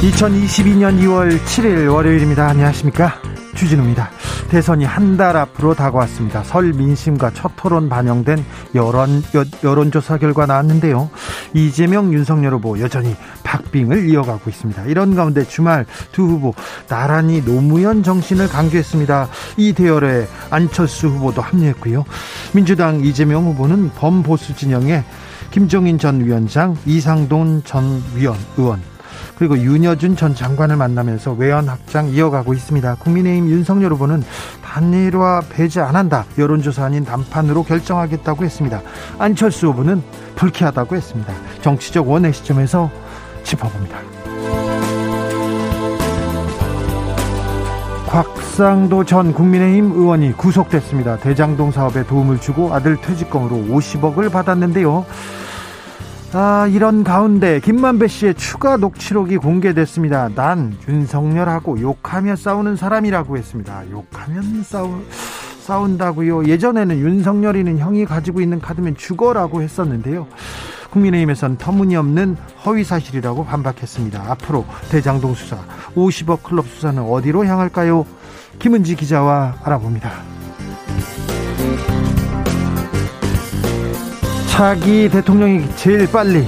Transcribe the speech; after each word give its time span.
2022년 0.00 0.98
2월 1.02 1.38
7일 1.40 1.92
월요일입니다. 1.92 2.48
안녕하십니까? 2.48 3.20
주진우입니다. 3.54 4.10
대선이 4.48 4.86
한 4.86 5.18
달 5.18 5.36
앞으로 5.36 5.74
다가왔습니다. 5.74 6.42
설 6.42 6.72
민심과 6.72 7.32
첫 7.34 7.52
토론 7.56 7.90
반영된 7.90 8.42
여론, 8.74 9.22
여, 9.34 9.74
론조사 9.74 10.16
결과 10.16 10.46
나왔는데요. 10.46 11.10
이재명, 11.52 12.14
윤석열 12.14 12.54
후보 12.54 12.80
여전히 12.80 13.14
박빙을 13.44 14.08
이어가고 14.08 14.48
있습니다. 14.48 14.84
이런 14.86 15.14
가운데 15.14 15.44
주말 15.44 15.84
두 16.12 16.22
후보 16.22 16.54
나란히 16.88 17.44
노무현 17.44 18.02
정신을 18.02 18.48
강조했습니다. 18.48 19.28
이 19.58 19.74
대열에 19.74 20.26
안철수 20.48 21.08
후보도 21.08 21.42
합류했고요. 21.42 22.06
민주당 22.54 23.04
이재명 23.04 23.44
후보는 23.44 23.90
범보수 23.96 24.56
진영의 24.56 25.04
김종인 25.50 25.98
전 25.98 26.24
위원장, 26.24 26.74
이상돈 26.86 27.64
전 27.64 28.02
위원, 28.14 28.38
의원, 28.56 28.80
그리고 29.40 29.56
윤여준 29.56 30.16
전 30.16 30.34
장관을 30.34 30.76
만나면서 30.76 31.32
외연 31.32 31.66
확장 31.66 32.10
이어가고 32.10 32.52
있습니다. 32.52 32.96
국민의힘 32.96 33.48
윤석열 33.48 33.90
후보는 33.94 34.22
단일화 34.62 35.40
배제 35.48 35.80
안 35.80 35.96
한다. 35.96 36.26
여론조사 36.36 36.84
아닌 36.84 37.06
단판으로 37.06 37.62
결정하겠다고 37.62 38.44
했습니다. 38.44 38.82
안철수 39.18 39.68
후보는 39.68 40.02
불쾌하다고 40.36 40.94
했습니다. 40.94 41.32
정치적 41.62 42.06
원의 42.06 42.34
시점에서 42.34 42.90
짚어봅니다. 43.42 43.96
곽상도 48.08 49.06
전 49.06 49.32
국민의힘 49.32 49.92
의원이 49.92 50.36
구속됐습니다. 50.36 51.16
대장동 51.16 51.70
사업에 51.70 52.04
도움을 52.04 52.42
주고 52.42 52.74
아들 52.74 52.98
퇴직금으로 52.98 53.56
50억을 53.74 54.30
받았는데요. 54.30 55.06
아, 56.32 56.68
이런 56.68 57.02
가운데 57.02 57.58
김만배 57.58 58.06
씨의 58.06 58.34
추가 58.34 58.76
녹취록이 58.76 59.36
공개됐습니다. 59.38 60.28
난 60.36 60.76
윤석열하고 60.86 61.80
욕하며 61.80 62.36
싸우는 62.36 62.76
사람이라고 62.76 63.36
했습니다. 63.36 63.82
욕하면 63.90 64.62
싸우, 64.62 65.00
싸운다고요. 65.62 66.44
예전에는 66.44 66.96
윤석열이는 66.98 67.78
형이 67.78 68.04
가지고 68.04 68.40
있는 68.40 68.60
카드면 68.60 68.96
죽어라고 68.96 69.60
했었는데요. 69.62 70.28
국민의힘에선 70.90 71.58
터무니없는 71.58 72.36
허위 72.64 72.84
사실이라고 72.84 73.44
반박했습니다. 73.44 74.30
앞으로 74.30 74.64
대장동 74.90 75.34
수사, 75.34 75.56
50억 75.96 76.44
클럽 76.44 76.66
수사는 76.68 77.02
어디로 77.02 77.44
향할까요? 77.44 78.06
김은지 78.60 78.94
기자와 78.94 79.56
알아봅니다. 79.64 80.39
차기 84.60 85.08
대통령이 85.08 85.74
제일 85.76 86.06
빨리 86.12 86.46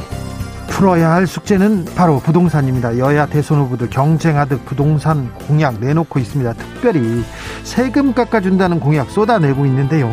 풀어야 0.69 1.13
할 1.13 1.27
숙제는 1.27 1.87
바로 1.97 2.19
부동산입니다. 2.19 2.99
여야 2.99 3.25
대선 3.25 3.61
후보들 3.61 3.89
경쟁하듯 3.89 4.67
부동산 4.67 5.33
공약 5.49 5.81
내놓고 5.81 6.19
있습니다. 6.19 6.53
특별히 6.53 7.25
세금 7.63 8.13
깎아준다는 8.13 8.81
공약 8.81 9.11
쏟아내고 9.11 9.65
있는데요. 9.65 10.11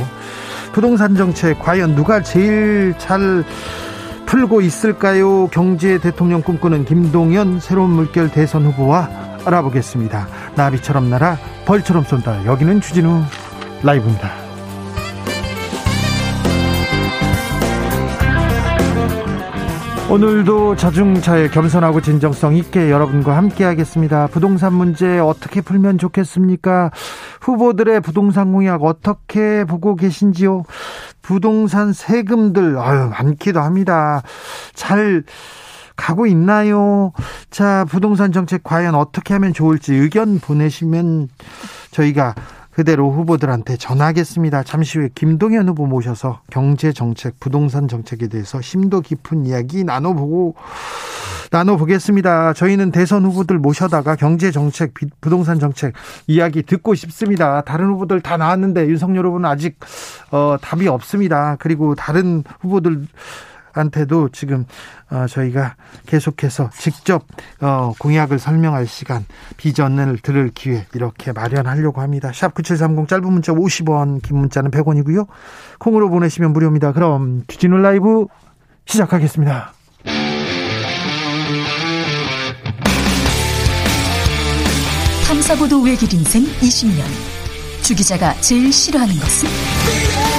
부동산 0.71 1.17
정책 1.17 1.59
과연 1.59 1.95
누가 1.95 2.23
제일 2.23 2.93
잘 2.97 3.43
풀고 4.25 4.61
있을까요? 4.61 5.47
경제 5.47 5.97
대통령 5.97 6.41
꿈꾸는 6.41 6.85
김동연 6.85 7.59
새로운 7.59 7.89
물결 7.89 8.31
대선 8.31 8.65
후보와 8.65 9.09
알아보겠습니다. 9.43 10.25
나비처럼 10.55 11.09
날아 11.09 11.37
벌처럼 11.65 12.05
쏜다. 12.05 12.45
여기는 12.45 12.79
주진우 12.79 13.23
라이브입니다. 13.83 14.48
오늘도 20.09 20.75
자중차에 20.75 21.49
겸손하고 21.49 22.01
진정성 22.01 22.55
있게 22.55 22.89
여러분과 22.89 23.37
함께 23.37 23.63
하겠습니다. 23.63 24.25
부동산 24.25 24.73
문제 24.73 25.19
어떻게 25.19 25.61
풀면 25.61 25.99
좋겠습니까? 25.99 26.89
후보들의 27.41 28.01
부동산 28.01 28.51
공약 28.51 28.83
어떻게 28.83 29.63
보고 29.65 29.95
계신지요? 29.95 30.63
부동산 31.21 31.93
세금들, 31.93 32.79
아유, 32.79 33.09
많기도 33.09 33.59
합니다. 33.59 34.23
잘 34.73 35.23
가고 35.95 36.25
있나요? 36.25 37.11
자, 37.51 37.85
부동산 37.87 38.31
정책 38.31 38.63
과연 38.63 38.95
어떻게 38.95 39.35
하면 39.35 39.53
좋을지 39.53 39.93
의견 39.93 40.39
보내시면 40.39 41.27
저희가 41.91 42.33
그대로 42.79 43.11
후보들한테 43.11 43.75
전하겠습니다. 43.75 44.63
잠시 44.63 44.99
후에 44.99 45.09
김동연 45.13 45.67
후보 45.67 45.85
모셔서 45.85 46.39
경제 46.49 46.93
정책, 46.93 47.37
부동산 47.37 47.89
정책에 47.89 48.29
대해서 48.29 48.61
심도 48.61 49.01
깊은 49.01 49.45
이야기 49.45 49.83
나눠보고 49.83 50.55
나눠보겠습니다. 51.51 52.53
저희는 52.53 52.91
대선 52.91 53.25
후보들 53.25 53.57
모셔다가 53.57 54.15
경제 54.15 54.49
정책, 54.51 54.93
부동산 55.19 55.59
정책 55.59 55.91
이야기 56.27 56.63
듣고 56.63 56.95
싶습니다. 56.95 57.59
다른 57.63 57.87
후보들 57.89 58.21
다 58.21 58.37
나왔는데 58.37 58.87
윤석열 58.87 59.25
후보는 59.25 59.49
아직 59.49 59.77
어, 60.31 60.55
답이 60.61 60.87
없습니다. 60.87 61.57
그리고 61.59 61.95
다른 61.95 62.45
후보들 62.61 63.07
한테도 63.73 64.29
지금 64.29 64.65
어, 65.09 65.25
저희가 65.27 65.75
계속해서 66.07 66.69
직접 66.73 67.25
어, 67.61 67.93
공약을 67.99 68.39
설명할 68.39 68.87
시간 68.87 69.25
비전을 69.57 70.19
들을 70.19 70.51
기회 70.53 70.85
이렇게 70.93 71.31
마련하려고 71.31 72.01
합니다. 72.01 72.31
샵 72.33 72.53
9730 72.53 73.07
짧은 73.07 73.31
문자 73.31 73.53
50원 73.53 74.21
긴 74.21 74.37
문자는 74.37 74.71
100원이고요. 74.71 75.27
콩으로 75.79 76.09
보내시면 76.09 76.53
무료입니다. 76.53 76.93
그럼 76.93 77.43
주진우 77.47 77.77
라이브 77.77 78.25
시작하겠습니다. 78.85 79.73
탐사보도 85.27 85.81
외길 85.81 86.11
인생 86.13 86.43
20년 86.43 87.03
주 87.83 87.95
기자가 87.95 88.33
제일 88.41 88.71
싫어하는 88.71 89.15
것은? 89.15 90.38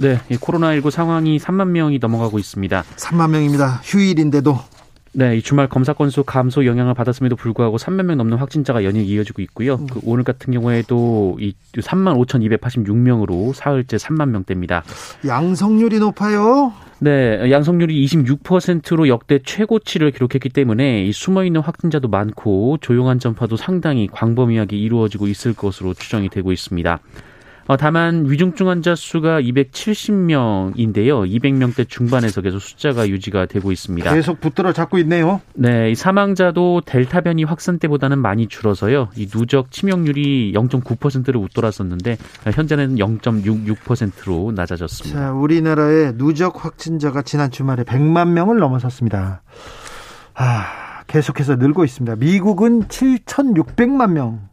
네, 0.00 0.18
코로나19 0.30 0.90
상황이 0.90 1.38
3만 1.38 1.68
명이 1.68 1.98
넘어가고 1.98 2.38
있습니다. 2.38 2.84
3만 2.96 3.30
명입니다. 3.30 3.80
휴일인데도 3.84 4.58
네, 5.12 5.36
이 5.36 5.42
주말 5.42 5.68
검사 5.68 5.92
건수 5.92 6.22
감소 6.24 6.64
영향을 6.64 6.94
받았음에도 6.94 7.36
불구하고 7.36 7.76
3만 7.76 8.04
명 8.04 8.16
넘는 8.16 8.38
확진자가 8.38 8.84
연일 8.84 9.04
이어지고 9.04 9.42
있고요. 9.42 9.74
음. 9.74 9.86
그 9.88 10.00
오늘 10.04 10.24
같은 10.24 10.52
경우에도 10.52 11.36
이 11.40 11.52
3만 11.74 12.16
5,286명으로 12.26 13.52
사흘째 13.52 13.98
3만 13.98 14.30
명대입니다. 14.30 14.84
양성률이 15.26 15.98
높아요. 15.98 16.72
네, 17.00 17.50
양성률이 17.50 18.06
26%로 18.06 19.08
역대 19.08 19.40
최고치를 19.44 20.12
기록했기 20.12 20.48
때문에 20.48 21.04
이 21.04 21.12
숨어 21.12 21.44
있는 21.44 21.60
확진자도 21.60 22.08
많고 22.08 22.78
조용한 22.80 23.18
전파도 23.18 23.56
상당히 23.56 24.06
광범위하게 24.06 24.76
이루어지고 24.76 25.26
있을 25.26 25.54
것으로 25.54 25.92
추정이 25.92 26.28
되고 26.28 26.52
있습니다. 26.52 27.00
어, 27.70 27.76
다만 27.76 28.28
위중증 28.28 28.68
환자 28.68 28.96
수가 28.96 29.40
270명인데요. 29.42 31.24
200명대 31.24 31.88
중반에서 31.88 32.40
계속 32.40 32.58
숫자가 32.58 33.08
유지가 33.08 33.46
되고 33.46 33.70
있습니다. 33.70 34.12
계속 34.12 34.40
붙들어 34.40 34.72
잡고 34.72 34.98
있네요. 34.98 35.40
네, 35.54 35.92
이 35.92 35.94
사망자도 35.94 36.80
델타 36.84 37.20
변이 37.20 37.44
확산 37.44 37.78
때보다는 37.78 38.18
많이 38.18 38.48
줄어서요. 38.48 39.10
이 39.14 39.28
누적 39.28 39.70
치명률이 39.70 40.52
0.9%를 40.52 41.36
웃돌았었는데 41.36 42.18
현재는 42.52 42.96
0.66%로 42.96 44.50
낮아졌습니다. 44.50 45.20
자, 45.20 45.32
우리나라의 45.32 46.14
누적 46.16 46.64
확진자가 46.64 47.22
지난 47.22 47.52
주말에 47.52 47.84
100만 47.84 48.30
명을 48.30 48.58
넘어섰습니다. 48.58 49.42
아, 50.34 51.04
계속해서 51.06 51.54
늘고 51.54 51.84
있습니다. 51.84 52.16
미국은 52.16 52.88
7,600만 52.88 54.10
명. 54.10 54.49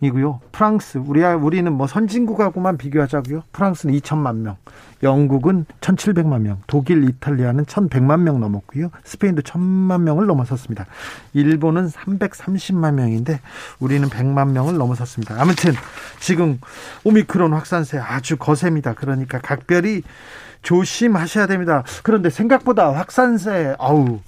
이고요. 0.00 0.40
프랑스 0.50 0.98
우리 0.98 1.22
우리는 1.22 1.70
뭐 1.72 1.86
선진국하고만 1.86 2.78
비교하자고요. 2.78 3.42
프랑스는 3.52 3.94
2천만 3.96 4.36
명, 4.36 4.56
영국은 5.02 5.66
1,700만 5.80 6.40
명, 6.40 6.62
독일, 6.66 7.04
이탈리아는 7.04 7.64
1,100만 7.66 8.20
명 8.20 8.40
넘었고요. 8.40 8.90
스페인도 9.04 9.42
1,000만 9.42 10.00
명을 10.02 10.26
넘어섰습니다. 10.26 10.86
일본은 11.34 11.88
330만 11.88 12.94
명인데 12.94 13.40
우리는 13.78 14.08
100만 14.08 14.52
명을 14.52 14.78
넘어섰습니다. 14.78 15.40
아무튼 15.40 15.74
지금 16.18 16.58
오미크론 17.04 17.52
확산세 17.52 17.98
아주 17.98 18.36
거셉니다. 18.38 18.94
그러니까 18.94 19.38
각별히 19.38 20.02
조심하셔야 20.62 21.46
됩니다. 21.46 21.84
그런데 22.02 22.30
생각보다 22.30 22.92
확산세 22.92 23.74
아우 23.78 24.20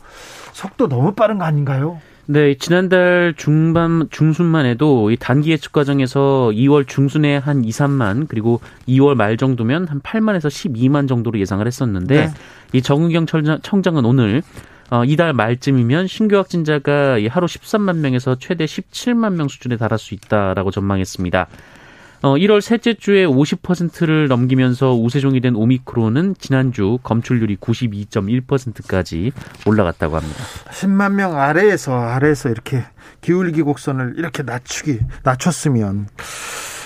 속도 0.52 0.88
너무 0.88 1.12
빠른 1.12 1.38
거 1.38 1.44
아닌가요? 1.44 2.00
네, 2.32 2.54
지난달 2.54 3.34
중반 3.36 4.08
중순만 4.10 4.64
해도 4.64 5.10
이 5.10 5.18
단기 5.18 5.50
예측 5.50 5.70
과정에서 5.72 6.50
2월 6.54 6.88
중순에 6.88 7.36
한 7.36 7.62
2, 7.62 7.68
3만 7.68 8.26
그리고 8.26 8.62
2월 8.88 9.16
말 9.16 9.36
정도면 9.36 9.86
한 9.86 10.00
8만에서 10.00 10.46
12만 10.46 11.06
정도로 11.06 11.38
예상을 11.38 11.66
했었는데 11.66 12.28
네. 12.28 12.32
이 12.72 12.80
정은경 12.80 13.26
청장은 13.26 14.06
오늘 14.06 14.42
어, 14.88 15.04
이달 15.04 15.34
말쯤이면 15.34 16.06
신규 16.06 16.38
확진자가 16.38 17.18
하루 17.28 17.46
13만 17.46 17.98
명에서 17.98 18.36
최대 18.38 18.64
17만 18.64 19.34
명 19.34 19.48
수준에 19.48 19.76
달할 19.76 19.98
수 19.98 20.14
있다라고 20.14 20.70
전망했습니다. 20.70 21.48
어, 22.22 22.36
1월 22.36 22.60
셋째 22.60 22.94
주에 22.94 23.26
50%를 23.26 24.28
넘기면서 24.28 24.94
우세종이 24.94 25.40
된 25.40 25.56
오미크론은 25.56 26.36
지난주 26.38 26.98
검출률이 27.02 27.56
92.1%까지 27.56 29.32
올라갔다고 29.66 30.16
합니다. 30.16 30.44
10만 30.70 31.14
명 31.14 31.36
아래에서 31.36 31.98
아래에서 31.98 32.48
이렇게 32.48 32.84
기울기 33.22 33.62
곡선을 33.62 34.14
이렇게 34.18 34.44
낮추기 34.44 35.00
낮췄으면 35.24 36.06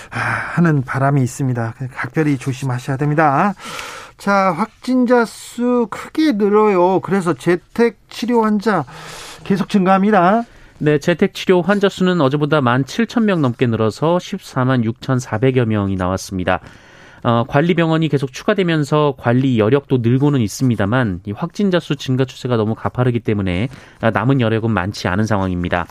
아, 0.09 0.19
하는 0.19 0.81
바람이 0.81 1.21
있습니다. 1.21 1.75
각별히 1.93 2.39
조심하셔야 2.39 2.97
됩니다. 2.97 3.53
자, 4.17 4.51
확진자 4.51 5.25
수 5.25 5.87
크게 5.91 6.31
늘어요. 6.33 6.99
그래서 7.01 7.33
재택 7.33 7.97
치료 8.09 8.43
환자 8.43 8.85
계속 9.43 9.69
증가합니다. 9.69 10.43
네, 10.79 10.99
재택 10.99 11.33
치료 11.33 11.63
환자 11.63 11.89
수는 11.89 12.21
어제보다 12.21 12.61
1만 12.61 12.85
7천 12.85 13.23
명 13.23 13.41
넘게 13.41 13.65
늘어서 13.65 14.17
14만 14.17 14.83
6,400여 14.85 15.65
명이 15.65 15.95
나왔습니다. 15.95 16.59
어, 17.23 17.45
관리 17.47 17.73
병원이 17.73 18.09
계속 18.09 18.31
추가되면서 18.31 19.15
관리 19.17 19.57
여력도 19.57 19.97
늘고는 20.03 20.39
있습니다만 20.39 21.21
이 21.25 21.31
확진자 21.31 21.79
수 21.79 21.95
증가 21.95 22.25
추세가 22.25 22.57
너무 22.57 22.75
가파르기 22.75 23.21
때문에 23.21 23.69
남은 24.13 24.39
여력은 24.39 24.69
많지 24.69 25.07
않은 25.07 25.25
상황입니다. 25.25 25.87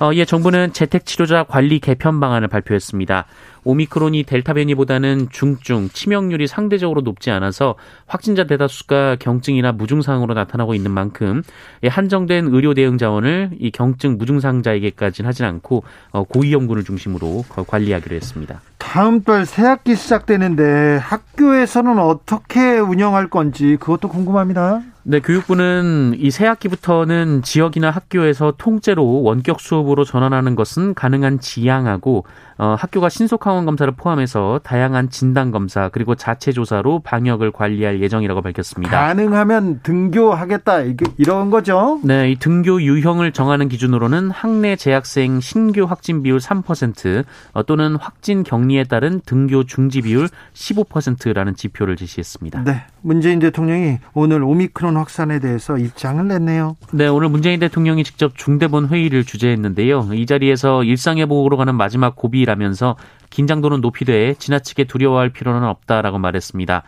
어, 0.00 0.10
예, 0.14 0.24
정부는 0.24 0.72
재택치료자 0.72 1.44
관리 1.44 1.78
개편 1.78 2.18
방안을 2.18 2.48
발표했습니다. 2.48 3.24
오미크론이 3.68 4.22
델타 4.22 4.54
변이보다는 4.54 5.28
중증, 5.30 5.90
치명률이 5.90 6.46
상대적으로 6.46 7.02
높지 7.02 7.30
않아서 7.30 7.74
확진자 8.06 8.44
대다수가 8.44 9.16
경증이나 9.16 9.72
무증상으로 9.72 10.32
나타나고 10.32 10.74
있는 10.74 10.90
만큼 10.90 11.42
예, 11.84 11.88
한정된 11.88 12.46
의료 12.46 12.72
대응 12.72 12.96
자원을 12.96 13.50
이 13.60 13.70
경증 13.70 14.16
무증상자에게까지는 14.16 15.28
하진 15.28 15.44
않고 15.44 15.84
어, 16.12 16.24
고위험군을 16.24 16.82
중심으로 16.82 17.44
관리하기로 17.66 18.16
했습니다. 18.16 18.62
다음 18.78 19.22
달 19.22 19.44
새학기 19.44 19.96
시작되는데 19.96 20.96
학교에서는 21.02 21.98
어떻게 21.98 22.78
운영할 22.78 23.28
건지 23.28 23.76
그것도 23.78 24.08
궁금합니다. 24.08 24.80
네, 25.02 25.20
교육부는 25.20 26.16
이 26.18 26.30
새학기부터는 26.30 27.42
지역이나 27.42 27.90
학교에서 27.90 28.52
통째로 28.58 29.22
원격 29.22 29.58
수업으로 29.58 30.04
전환하는 30.04 30.54
것은 30.54 30.92
가능한 30.92 31.40
지향하고 31.40 32.24
어, 32.58 32.76
학교가 32.78 33.08
신속 33.08 33.46
항원 33.58 33.66
검사를 33.66 33.92
포함해서 33.92 34.60
다양한 34.62 35.10
진단 35.10 35.50
검사 35.50 35.88
그리고 35.88 36.14
자체 36.14 36.52
조사로 36.52 37.00
방역을 37.00 37.50
관리할 37.50 38.00
예정이라고 38.00 38.42
밝혔습니다. 38.42 38.96
가능하면 38.96 39.80
등교하겠다 39.82 40.82
이런 41.16 41.50
거죠? 41.50 42.00
네, 42.04 42.30
이 42.30 42.36
등교 42.36 42.82
유형을 42.82 43.32
정하는 43.32 43.68
기준으로는 43.68 44.30
학내 44.30 44.76
재학생 44.76 45.40
신규 45.40 45.84
확진 45.84 46.22
비율 46.22 46.38
3% 46.38 47.24
어, 47.52 47.62
또는 47.64 47.96
확진 47.96 48.44
격리에 48.44 48.84
따른 48.84 49.20
등교 49.26 49.64
중지 49.64 50.02
비율 50.02 50.28
15%라는 50.54 51.56
지표를 51.56 51.96
제시했습니다. 51.96 52.62
네, 52.62 52.84
문재인 53.00 53.40
대통령이 53.40 53.98
오늘 54.14 54.44
오미크론 54.44 54.96
확산에 54.96 55.40
대해서 55.40 55.78
입장을 55.78 56.26
냈네요. 56.28 56.76
네, 56.92 57.08
오늘 57.08 57.28
문재인 57.28 57.58
대통령이 57.58 58.04
직접 58.04 58.36
중대본 58.36 58.88
회의를 58.88 59.24
주재했는데요. 59.24 60.10
이 60.12 60.26
자리에서 60.26 60.84
일상회복으로 60.84 61.56
가는 61.56 61.74
마지막 61.74 62.14
고비라면서 62.14 62.96
긴장도는 63.30 63.80
높이되 63.80 64.34
지나치게 64.34 64.84
두려워할 64.84 65.30
필요는 65.30 65.64
없다라고 65.64 66.18
말했습니다. 66.18 66.82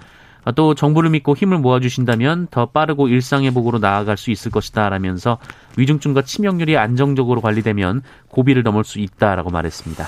또 0.57 0.75
정부를 0.75 1.11
믿고 1.11 1.37
힘을 1.37 1.59
모아주신다면 1.59 2.49
더 2.51 2.67
빠르고 2.67 3.09
일상회복으로 3.09 3.79
나아갈 3.79 4.17
수 4.17 4.31
있을 4.31 4.51
것이다 4.51 4.89
라면서 4.89 5.39
위중증과 5.77 6.23
치명률이 6.23 6.77
안정적으로 6.79 7.41
관리되면 7.41 8.03
고비를 8.29 8.63
넘을 8.63 8.85
수 8.85 8.99
있다라고 9.01 9.51
말했습니다. 9.51 10.07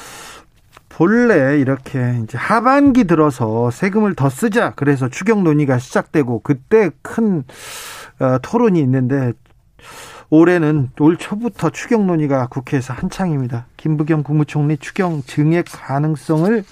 본래 0.88 1.58
이렇게 1.58 2.20
이제 2.22 2.36
하반기 2.36 3.04
들어서 3.04 3.70
세금을 3.70 4.14
더 4.14 4.28
쓰자 4.28 4.72
그래서 4.76 5.08
추경 5.08 5.42
논의가 5.42 5.78
시작되고 5.78 6.40
그때 6.40 6.90
큰 7.00 7.44
어, 8.20 8.38
토론이 8.42 8.78
있는데 8.80 9.32
올해는 10.32 10.88
올 10.98 11.18
초부터 11.18 11.68
추경 11.68 12.06
논의가 12.06 12.46
국회에서 12.46 12.94
한창입니다. 12.94 13.66
김부겸 13.76 14.22
국무총리 14.22 14.78
추경 14.78 15.20
증액 15.26 15.66
가능성을 15.70 16.64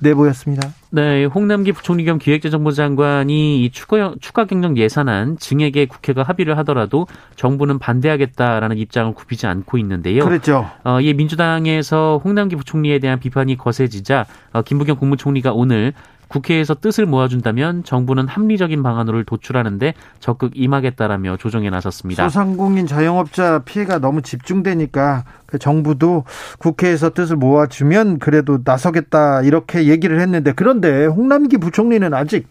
내보였습니다. 0.00 0.68
네, 0.90 1.24
홍남기 1.24 1.72
부총리 1.72 2.04
겸 2.04 2.18
기획재정부 2.18 2.74
장관이 2.74 3.64
이 3.64 3.70
추가, 3.70 4.14
추가 4.20 4.44
경정 4.44 4.76
예산안 4.76 5.38
증액에 5.38 5.86
국회가 5.86 6.22
합의를 6.22 6.58
하더라도 6.58 7.06
정부는 7.36 7.78
반대하겠다라는 7.78 8.76
입장을 8.76 9.14
굽히지 9.14 9.46
않고 9.46 9.78
있는데요. 9.78 10.22
그렇죠. 10.22 10.68
어, 10.84 11.00
이 11.00 11.14
민주당에서 11.14 12.20
홍남기 12.22 12.54
부총리에 12.56 12.98
대한 12.98 13.18
비판이 13.18 13.56
거세지자 13.56 14.26
어, 14.52 14.60
김부겸 14.60 14.98
국무총리가 14.98 15.52
오늘 15.54 15.94
국회에서 16.30 16.74
뜻을 16.74 17.06
모아준다면 17.06 17.82
정부는 17.82 18.28
합리적인 18.28 18.84
방안을 18.84 19.24
도출하는데 19.24 19.94
적극 20.20 20.52
임하겠다라며 20.54 21.36
조정에 21.36 21.70
나섰습니다. 21.70 22.22
소상공인 22.28 22.86
자영업자 22.86 23.62
피해가 23.64 23.98
너무 23.98 24.22
집중되니까 24.22 25.24
그 25.46 25.58
정부도 25.58 26.24
국회에서 26.58 27.10
뜻을 27.10 27.34
모아주면 27.34 28.20
그래도 28.20 28.60
나서겠다 28.64 29.42
이렇게 29.42 29.88
얘기를 29.88 30.20
했는데 30.20 30.52
그런데 30.54 31.04
홍남기 31.06 31.58
부총리는 31.58 32.14
아직 32.14 32.46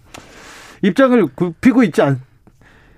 입장을 0.81 1.27
굽히고 1.36 1.83
있지 1.83 2.01
않. 2.01 2.19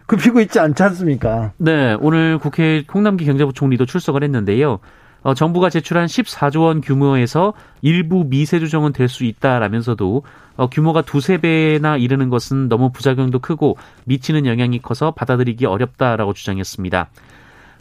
굽히고 0.07 0.41
있지 0.41 0.59
않지 0.59 0.81
않습니까? 0.83 1.53
네, 1.57 1.95
오늘 2.01 2.38
국회 2.38 2.83
홍남기 2.91 3.25
경제부총리도 3.25 3.85
출석을 3.85 4.23
했는데요. 4.23 4.79
어, 5.24 5.34
정부가 5.34 5.70
제출한 5.70 6.08
14조 6.08 6.63
원 6.63 6.82
규모에서 6.82 7.54
일부 7.82 8.24
미세 8.28 8.60
조정은 8.60 8.92
될 8.94 9.08
수 9.08 9.24
있다라면서도 9.25 10.24
어, 10.56 10.70
규모가 10.70 11.01
두세 11.01 11.38
배나 11.38 11.98
이르는 11.98 12.30
것은 12.30 12.70
너무 12.70 12.92
부작용도 12.92 13.40
크고 13.40 13.78
미치는 14.06 14.46
영향이 14.46 14.80
커서 14.82 15.12
받아들이기 15.12 15.66
어렵다라고 15.66 16.34
주장했습니다. 16.34 17.10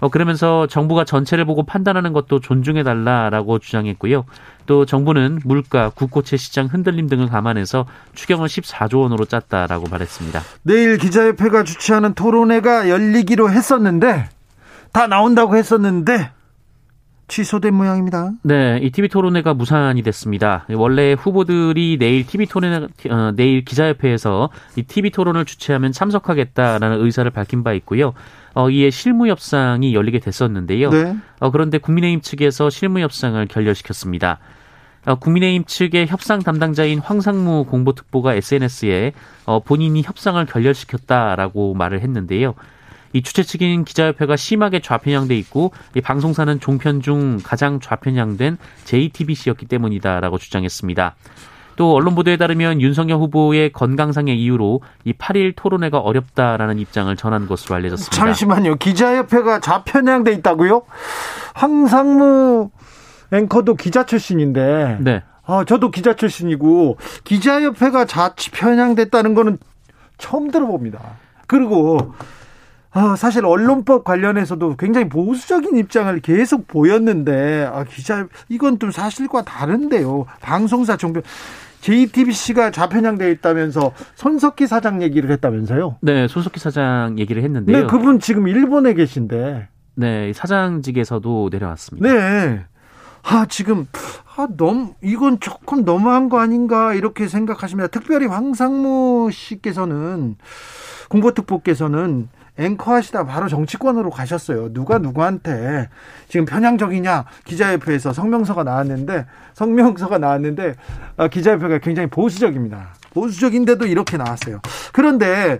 어, 0.00 0.08
그러면서 0.08 0.66
정부가 0.66 1.04
전체를 1.04 1.44
보고 1.44 1.62
판단하는 1.62 2.12
것도 2.12 2.40
존중해달라라고 2.40 3.58
주장했고요. 3.58 4.24
또 4.66 4.86
정부는 4.86 5.40
물가, 5.44 5.90
국고채 5.90 6.36
시장 6.36 6.66
흔들림 6.66 7.08
등을 7.08 7.28
감안해서 7.28 7.86
추경을 8.14 8.48
14조 8.48 9.02
원으로 9.02 9.26
짰다라고 9.26 9.88
말했습니다. 9.90 10.40
내일 10.62 10.96
기자협회가 10.96 11.64
주최하는 11.64 12.14
토론회가 12.14 12.88
열리기로 12.88 13.50
했었는데 13.50 14.28
다 14.92 15.06
나온다고 15.06 15.56
했었는데 15.56 16.30
취소된 17.30 17.72
모양입니다. 17.72 18.32
네, 18.42 18.78
이 18.82 18.90
TV 18.90 19.08
토론회가 19.08 19.54
무산이 19.54 20.02
됐습니다. 20.02 20.66
원래 20.74 21.12
후보들이 21.12 21.96
내일 21.98 22.26
TV 22.26 22.46
토론 22.46 22.88
어, 23.08 23.32
내일 23.34 23.64
기자협회에서 23.64 24.50
이 24.76 24.82
TV 24.82 25.10
토론을 25.10 25.44
주최하면 25.44 25.92
참석하겠다라는 25.92 27.00
의사를 27.00 27.30
밝힌 27.30 27.62
바 27.62 27.72
있고요. 27.74 28.12
어, 28.54 28.68
이에 28.68 28.90
실무 28.90 29.28
협상이 29.28 29.94
열리게 29.94 30.18
됐었는데요. 30.18 30.90
네. 30.90 31.16
어, 31.38 31.50
그런데 31.50 31.78
국민의힘 31.78 32.20
측에서 32.20 32.68
실무 32.68 32.98
협상을 32.98 33.46
결렬시켰습니다. 33.46 34.40
어, 35.06 35.14
국민의힘 35.14 35.64
측의 35.64 36.08
협상 36.08 36.40
담당자인 36.40 36.98
황상무 36.98 37.64
공보특보가 37.66 38.34
SNS에 38.34 39.12
어, 39.46 39.60
본인이 39.60 40.02
협상을 40.02 40.44
결렬시켰다라고 40.44 41.74
말을 41.74 42.00
했는데요. 42.00 42.54
이 43.12 43.22
주최 43.22 43.42
측인 43.42 43.84
기자협회가 43.84 44.36
심하게 44.36 44.80
좌편향돼 44.80 45.36
있고 45.38 45.72
이 45.94 46.00
방송사는 46.00 46.60
종편 46.60 47.02
중 47.02 47.38
가장 47.42 47.80
좌편향된 47.80 48.58
JTBC였기 48.84 49.66
때문이다라고 49.66 50.38
주장했습니다. 50.38 51.16
또 51.76 51.94
언론 51.94 52.14
보도에 52.14 52.36
따르면 52.36 52.82
윤석열 52.82 53.18
후보의 53.18 53.72
건강상의 53.72 54.38
이유로 54.38 54.82
이 55.04 55.14
8일 55.14 55.54
토론회가 55.56 55.98
어렵다라는 55.98 56.78
입장을 56.78 57.14
전한 57.16 57.46
것으로 57.46 57.74
알려졌습니다. 57.76 58.14
잠시만요. 58.14 58.76
기자협회가 58.76 59.60
좌편향돼 59.60 60.32
있다고요? 60.32 60.82
황상무 61.54 62.70
앵커도 63.32 63.76
기자 63.76 64.04
출신인데. 64.04 64.98
네. 65.00 65.22
아, 65.46 65.64
저도 65.64 65.90
기자 65.90 66.14
출신이고 66.14 66.98
기자협회가 67.24 68.04
좌편향됐다는 68.04 69.34
거는 69.34 69.58
처음 70.18 70.50
들어봅니다. 70.50 71.00
그리고 71.46 72.12
아, 72.92 73.14
사실 73.16 73.44
언론법 73.44 74.04
관련해서도 74.04 74.76
굉장히 74.76 75.08
보수적인 75.08 75.76
입장을 75.76 76.18
계속 76.20 76.66
보였는데 76.66 77.68
아, 77.72 77.84
기자 77.84 78.26
이건 78.48 78.78
좀 78.78 78.90
사실과 78.90 79.42
다른데요. 79.42 80.26
방송사 80.40 80.96
종편 80.96 81.22
JTBC가 81.80 82.70
좌편향되어 82.72 83.28
있다면서 83.30 83.92
손석희 84.14 84.66
사장 84.66 85.02
얘기를 85.02 85.30
했다면서요? 85.30 85.96
네, 86.02 86.28
손석희 86.28 86.58
사장 86.58 87.18
얘기를 87.18 87.42
했는데요. 87.42 87.76
네, 87.76 87.86
그분 87.86 88.18
지금 88.20 88.48
일본에 88.48 88.92
계신데. 88.94 89.68
네, 89.94 90.32
사장직에서도 90.34 91.48
내려왔습니다. 91.50 92.12
네. 92.12 92.64
아, 93.22 93.46
지금, 93.48 93.86
아, 94.36 94.48
너무, 94.56 94.94
이건 95.02 95.40
조금 95.40 95.84
너무한 95.84 96.30
거 96.30 96.38
아닌가, 96.38 96.94
이렇게 96.94 97.28
생각하십니다. 97.28 97.88
특별히 97.88 98.26
황상무 98.26 99.30
씨께서는, 99.30 100.36
공보특보께서는 101.10 102.28
앵커 102.58 102.94
하시다 102.94 103.24
바로 103.24 103.48
정치권으로 103.48 104.10
가셨어요. 104.10 104.72
누가 104.72 104.98
누구한테 104.98 105.88
지금 106.28 106.46
편향적이냐 106.46 107.24
기자협회에서 107.44 108.12
성명서가 108.12 108.64
나왔는데 108.64 109.26
성명서가 109.54 110.18
나왔는데 110.18 110.74
아, 111.16 111.28
기자협회가 111.28 111.78
굉장히 111.78 112.08
보수적입니다. 112.08 112.94
보수적인데도 113.12 113.86
이렇게 113.86 114.16
나왔어요. 114.16 114.60
그런데 114.92 115.58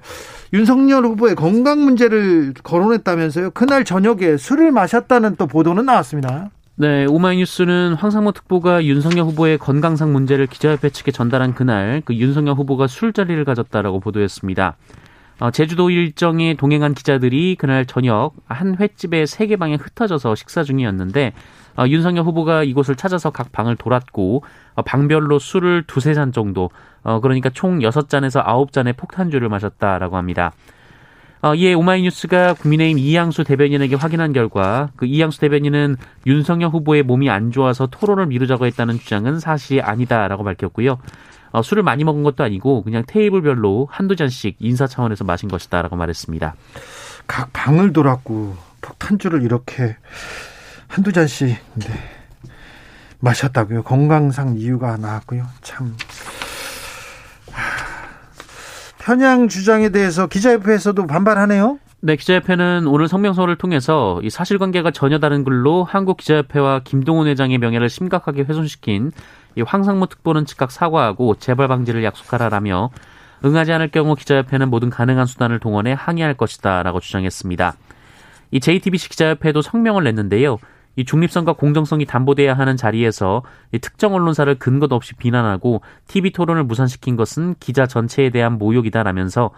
윤석열 0.53 1.05
후보의 1.05 1.35
건강 1.35 1.81
문제를 1.85 2.55
거론했다면서요. 2.63 3.51
그날 3.51 3.85
저녁에 3.85 4.37
술을 4.37 4.71
마셨다는 4.73 5.37
또 5.37 5.47
보도는 5.47 5.87
나왔습니다. 5.87 6.51
네, 6.77 7.05
오마이뉴스는 7.05 7.93
황상무 7.95 8.33
특보가 8.33 8.85
윤석열 8.85 9.27
후보의 9.27 9.59
건강상 9.59 10.13
문제를 10.13 10.47
기자협회 10.47 10.89
측에 10.89 11.11
전달한 11.11 11.55
그날 11.55 12.01
그 12.05 12.15
윤석열 12.15 12.55
후보가 12.55 12.87
술자리를 12.87 13.45
가졌다라고 13.45 14.01
보도했습니다. 14.01 14.77
어, 15.41 15.51
제주도 15.51 15.89
일정에 15.89 16.55
동행한 16.55 16.93
기자들이 16.93 17.57
그날 17.59 17.87
저녁 17.87 18.33
한 18.47 18.77
횟집에 18.79 19.25
세개 19.25 19.57
방에 19.57 19.77
흩어져서 19.77 20.35
식사 20.35 20.63
중이었는데 20.63 21.33
어, 21.79 21.87
윤석열 21.87 22.25
후보가 22.25 22.63
이곳을 22.63 22.95
찾아서 22.95 23.31
각 23.31 23.51
방을 23.51 23.77
돌았고 23.77 24.45
어, 24.75 24.83
방별로 24.83 25.39
술을 25.39 25.85
두세 25.87 26.13
잔 26.13 26.31
정도 26.33 26.71
어, 27.03 27.21
그러니까 27.21 27.49
총 27.49 27.83
여섯 27.83 28.11
잔에서 28.11 28.43
아홉 28.45 28.73
잔의 28.73 28.93
폭탄주를 28.93 29.49
마셨다라고 29.49 30.19
합니다. 30.19 30.53
어, 31.43 31.55
이에 31.55 31.73
오마이뉴스가 31.73 32.55
국민의힘 32.55 32.99
이양수 32.99 33.45
대변인에게 33.45 33.97
확인한 33.97 34.33
결과 34.33 34.91
그 34.97 35.07
이양수 35.07 35.41
대변인은 35.41 35.97
윤석열 36.27 36.69
후보의 36.71 37.03
몸이 37.03 37.31
안 37.31 37.51
좋아서 37.51 37.87
토론을 37.87 38.27
미루자고 38.27 38.67
했다는 38.67 38.99
주장은 38.99 39.41
사실이 39.41 39.81
아니다라고 39.81 40.45
밝혔고요. 40.45 40.99
어, 41.53 41.63
술을 41.63 41.83
많이 41.83 42.05
먹은 42.05 42.23
것도 42.23 42.45
아니고 42.45 42.83
그냥 42.83 43.05
테이블별로 43.07 43.89
한두 43.91 44.17
잔씩 44.17 44.57
인사 44.59 44.87
차원에서 44.87 45.25
마신 45.25 45.49
것이다라고 45.49 45.97
말했습니다. 45.97 46.55
각 47.27 47.53
방을 47.53 47.93
돌았고 47.93 48.57
폭탄주를 48.83 49.43
이렇게 49.43 49.97
한두 50.89 51.13
잔씩 51.13 51.57
네. 51.75 51.87
마셨다고요. 53.21 53.83
건강상 53.83 54.57
이유가 54.57 54.97
나왔고요. 54.97 55.47
참 55.63 55.97
편향 59.01 59.49
주장에 59.49 59.89
대해서 59.89 60.27
기자협회에서도 60.27 61.07
반발하네요. 61.07 61.79
네, 62.03 62.17
기자협회는 62.17 62.87
오늘 62.87 63.09
성명서를 63.09 63.57
통해서 63.57 64.21
이 64.23 64.31
사실관계가 64.31 64.91
전혀 64.91 65.19
다른 65.19 65.43
글로 65.43 65.85
한국 65.85 66.19
기자협회와 66.19 66.83
김동훈 66.85 67.27
회장의 67.27 67.59
명예를 67.59 67.89
심각하게 67.89 68.43
훼손시킨 68.43 69.11
이 69.57 69.63
황상무 69.63 70.07
특보는 70.09 70.45
즉각 70.45 70.71
사과하고 70.71 71.37
재발 71.37 71.67
방지를 71.69 72.05
약속하라라며 72.05 72.91
응하지 73.45 73.73
않을 73.73 73.89
경우 73.91 74.15
기자협회는 74.15 74.69
모든 74.69 74.91
가능한 74.91 75.27
수단을 75.27 75.61
동원해 75.61 75.95
항의할 75.97 76.35
것이다라고 76.35 77.01
주장했습니다. 77.01 77.75
이 78.53 78.61
JTBC 78.61 79.09
기자협회도 79.09 79.63
성명을 79.63 80.05
냈는데요. 80.05 80.59
이 80.97 81.05
중립성과 81.05 81.55
공정성이 81.55 82.05
담보돼야 82.05 82.55
하는 82.55 82.77
자리에서 82.77 83.43
이 83.73 83.79
특정 83.79 84.15
언론사를 84.15 84.53
근거도 84.59 84.95
없이 84.95 85.15
비난하고 85.15 85.83
TV 86.09 86.33
토론을 86.33 86.65
무산시킨 86.65 87.17
것은 87.17 87.55
기자 87.61 87.87
전체에 87.87 88.31
대한 88.31 88.59
모욕이다라면서 88.59 89.51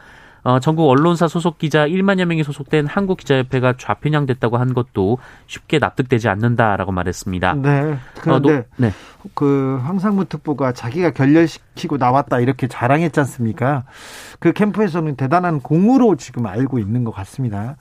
어, 0.44 0.58
전국 0.58 0.88
언론사 0.88 1.28
소속 1.28 1.58
기자 1.58 1.86
1만여 1.86 2.24
명이 2.24 2.42
소속된 2.42 2.86
한국기자협회가 2.86 3.74
좌편향됐다고 3.78 4.56
한 4.56 4.74
것도 4.74 5.18
쉽게 5.46 5.78
납득되지 5.78 6.28
않는다라고 6.28 6.90
말했습니다. 6.90 7.54
네. 7.54 7.96
그런데 8.20 8.30
어, 8.30 8.56
노, 8.56 8.64
네. 8.76 8.92
그 9.34 9.80
황상무 9.84 10.24
특보가 10.24 10.72
자기가 10.72 11.12
결렬시키고 11.12 11.96
나왔다 11.96 12.40
이렇게 12.40 12.66
자랑했지 12.66 13.20
않습니까? 13.20 13.84
그 14.40 14.52
캠프에서는 14.52 15.14
대단한 15.14 15.60
공으로 15.60 16.16
지금 16.16 16.46
알고 16.46 16.80
있는 16.80 17.04
것 17.04 17.12
같습니다. 17.12 17.76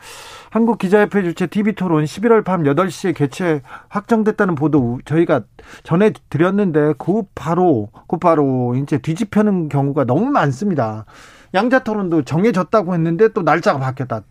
한국기자협회 0.52 1.24
주최 1.24 1.48
TV토론 1.48 2.04
11월 2.04 2.44
밤 2.44 2.62
8시에 2.64 3.16
개최 3.16 3.62
확정됐다는 3.90 4.54
보도 4.54 5.00
저희가 5.06 5.42
전해 5.84 6.14
드렸는데 6.30 6.94
곧바로 7.00 7.90
곧바로 8.06 8.76
이제 8.76 9.00
뒤집혀는 9.00 9.70
경우가 9.70 10.04
너무 10.04 10.26
많습니다. 10.26 11.06
양자 11.54 11.80
토론도 11.80 12.24
정해졌다고 12.24 12.94
했는데 12.94 13.30
또 13.30 13.42
날짜가 13.42 13.80
바뀌었다. 13.80 14.22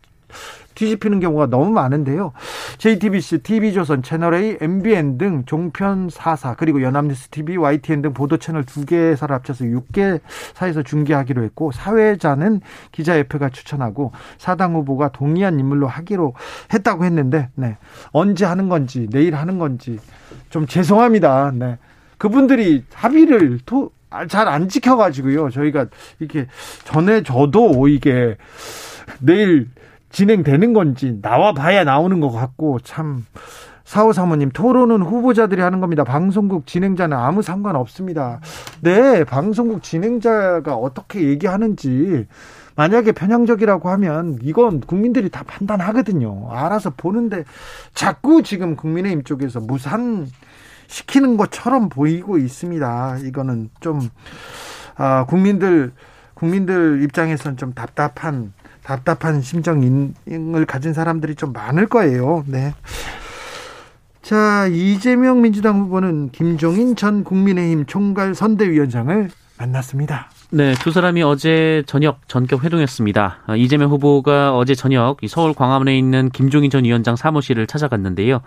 뒤집히는 0.75 1.21
경우가 1.21 1.47
너무 1.47 1.71
많은데요. 1.71 2.33
JTBC, 2.79 3.39
TV조선, 3.39 4.03
채널A, 4.03 4.57
MBN 4.61 5.19
등 5.19 5.45
종편 5.45 6.09
4사 6.09 6.57
그리고 6.57 6.83
연합뉴스 6.83 7.29
TV, 7.29 7.57
YTN 7.57 8.03
등 8.03 8.15
보도 8.15 8.39
채널 8.39 8.65
두 8.65 8.87
개사를 8.87 9.35
합쳐서 9.35 9.65
6개 9.67 10.21
사에서 10.55 10.83
중계하기로 10.83 11.43
했고 11.43 11.73
사회자는 11.73 12.61
기자협회가 12.93 13.51
추천하고 13.51 14.13
사당 14.39 14.75
후보가 14.75 15.11
동의한 15.11 15.59
인물로 15.59 15.87
하기로 15.87 16.35
했다고 16.73 17.05
했는데 17.05 17.51
네. 17.57 17.77
언제 18.13 18.45
하는 18.47 18.69
건지 18.69 19.09
내일 19.11 19.35
하는 19.35 19.59
건지 19.59 19.99
좀 20.49 20.67
죄송합니다. 20.67 21.53
네. 21.55 21.79
그분들이 22.17 22.85
합의를 22.95 23.61
잘 24.29 24.49
안 24.49 24.69
지켜가지고요. 24.69 25.51
저희가 25.51 25.87
이렇게 26.19 26.47
전에 26.85 27.23
저도 27.23 27.89
이게 27.89 28.37
내일 29.21 29.69
진행되는 30.11 30.73
건지 30.73 31.19
나와 31.23 31.53
봐야 31.53 31.85
나오는 31.85 32.19
것 32.21 32.31
같고 32.31 32.81
참 32.81 33.25
사호 33.85 34.13
사모님 34.13 34.51
토론은 34.51 35.03
후보자들이 35.03 35.61
하는 35.61 35.81
겁니다. 35.81 36.05
방송국 36.05 36.67
진행자는 36.67 37.17
아무 37.17 37.43
상관 37.43 37.77
없습니다. 37.77 38.41
네, 38.81 39.25
방송국 39.25 39.83
진행자가 39.83 40.75
어떻게 40.75 41.23
얘기하는지 41.29 42.27
만약에 42.77 43.13
편향적이라고 43.13 43.89
하면 43.91 44.39
이건 44.43 44.81
국민들이 44.81 45.29
다 45.29 45.43
판단하거든요. 45.47 46.49
알아서 46.51 46.91
보는데 46.97 47.45
자꾸 47.95 48.43
지금 48.43 48.77
국민의힘 48.77 49.25
쪽에서 49.25 49.61
무산 49.61 50.29
시키는 50.91 51.37
것처럼 51.37 51.89
보이고 51.89 52.37
있습니다. 52.37 53.19
이거는 53.25 53.71
좀 53.81 54.11
아, 54.97 55.25
국민들 55.25 55.93
국민들 56.35 57.03
입장에서는 57.05 57.57
좀 57.57 57.73
답답한 57.73 58.53
답답한 58.83 59.41
심정을 59.41 60.67
가진 60.67 60.93
사람들이 60.93 61.37
좀 61.37 61.53
많을 61.53 61.87
거예요. 61.87 62.45
네. 62.47 62.75
자, 64.21 64.67
이재명 64.67 65.43
민주당 65.43 65.81
후보는 65.81 66.31
김종인 66.33 66.97
전 66.97 67.25
국민의힘 67.25 67.87
총괄 67.87 68.35
선대위원장을 68.35 69.31
만났습니다. 69.59 70.31
네, 70.51 70.75
두 70.75 70.91
사람이 70.91 71.23
어제 71.23 71.85
저녁 71.87 72.27
전격 72.27 72.65
회동했습니다. 72.65 73.39
아, 73.47 73.57
이재명 73.57 73.91
후보가 73.91 74.57
어제 74.57 74.75
저녁 74.75 75.19
서울 75.29 75.55
광화문에 75.55 75.97
있는 75.97 76.31
김종인 76.31 76.71
전 76.71 76.85
위원장 76.85 77.15
사무실을 77.15 77.67
찾아갔는데요. 77.67 78.41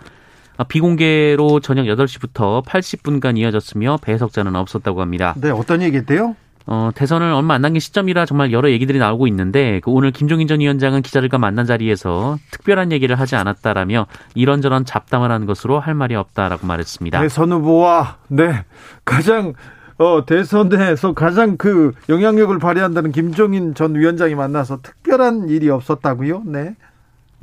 아, 0.56 0.64
비공개로 0.64 1.60
저녁 1.60 1.84
8시부터 1.84 2.64
80분간 2.64 3.36
이어졌으며 3.38 3.98
배석자는 4.02 4.54
없었다고 4.54 5.00
합니다. 5.00 5.34
네, 5.36 5.50
어떤 5.50 5.82
얘기했대요? 5.82 6.36
어, 6.66 6.90
대선을 6.94 7.30
얼마 7.32 7.54
안 7.54 7.60
남긴 7.60 7.80
시점이라 7.80 8.24
정말 8.24 8.52
여러 8.52 8.70
얘기들이 8.70 8.98
나오고 8.98 9.26
있는데 9.26 9.80
그 9.80 9.90
오늘 9.90 10.12
김종인 10.12 10.48
전 10.48 10.60
위원장은 10.60 11.02
기자들과 11.02 11.36
만난 11.36 11.66
자리에서 11.66 12.38
특별한 12.50 12.90
얘기를 12.92 13.18
하지 13.20 13.36
않았다라며 13.36 14.06
이런저런 14.34 14.86
잡담을 14.86 15.30
한 15.30 15.44
것으로 15.44 15.78
할 15.78 15.94
말이 15.94 16.14
없다라고 16.14 16.66
말했습니다. 16.66 17.20
대선 17.20 17.52
후보와 17.52 18.16
네 18.28 18.64
가장 19.04 19.52
어, 19.98 20.24
대선에서 20.24 21.12
가장 21.12 21.56
그 21.56 21.92
영향력을 22.08 22.58
발휘한다는 22.58 23.12
김종인 23.12 23.74
전 23.74 23.94
위원장이 23.94 24.34
만나서 24.34 24.80
특별한 24.82 25.50
일이 25.50 25.68
없었다고요? 25.68 26.44
네. 26.46 26.76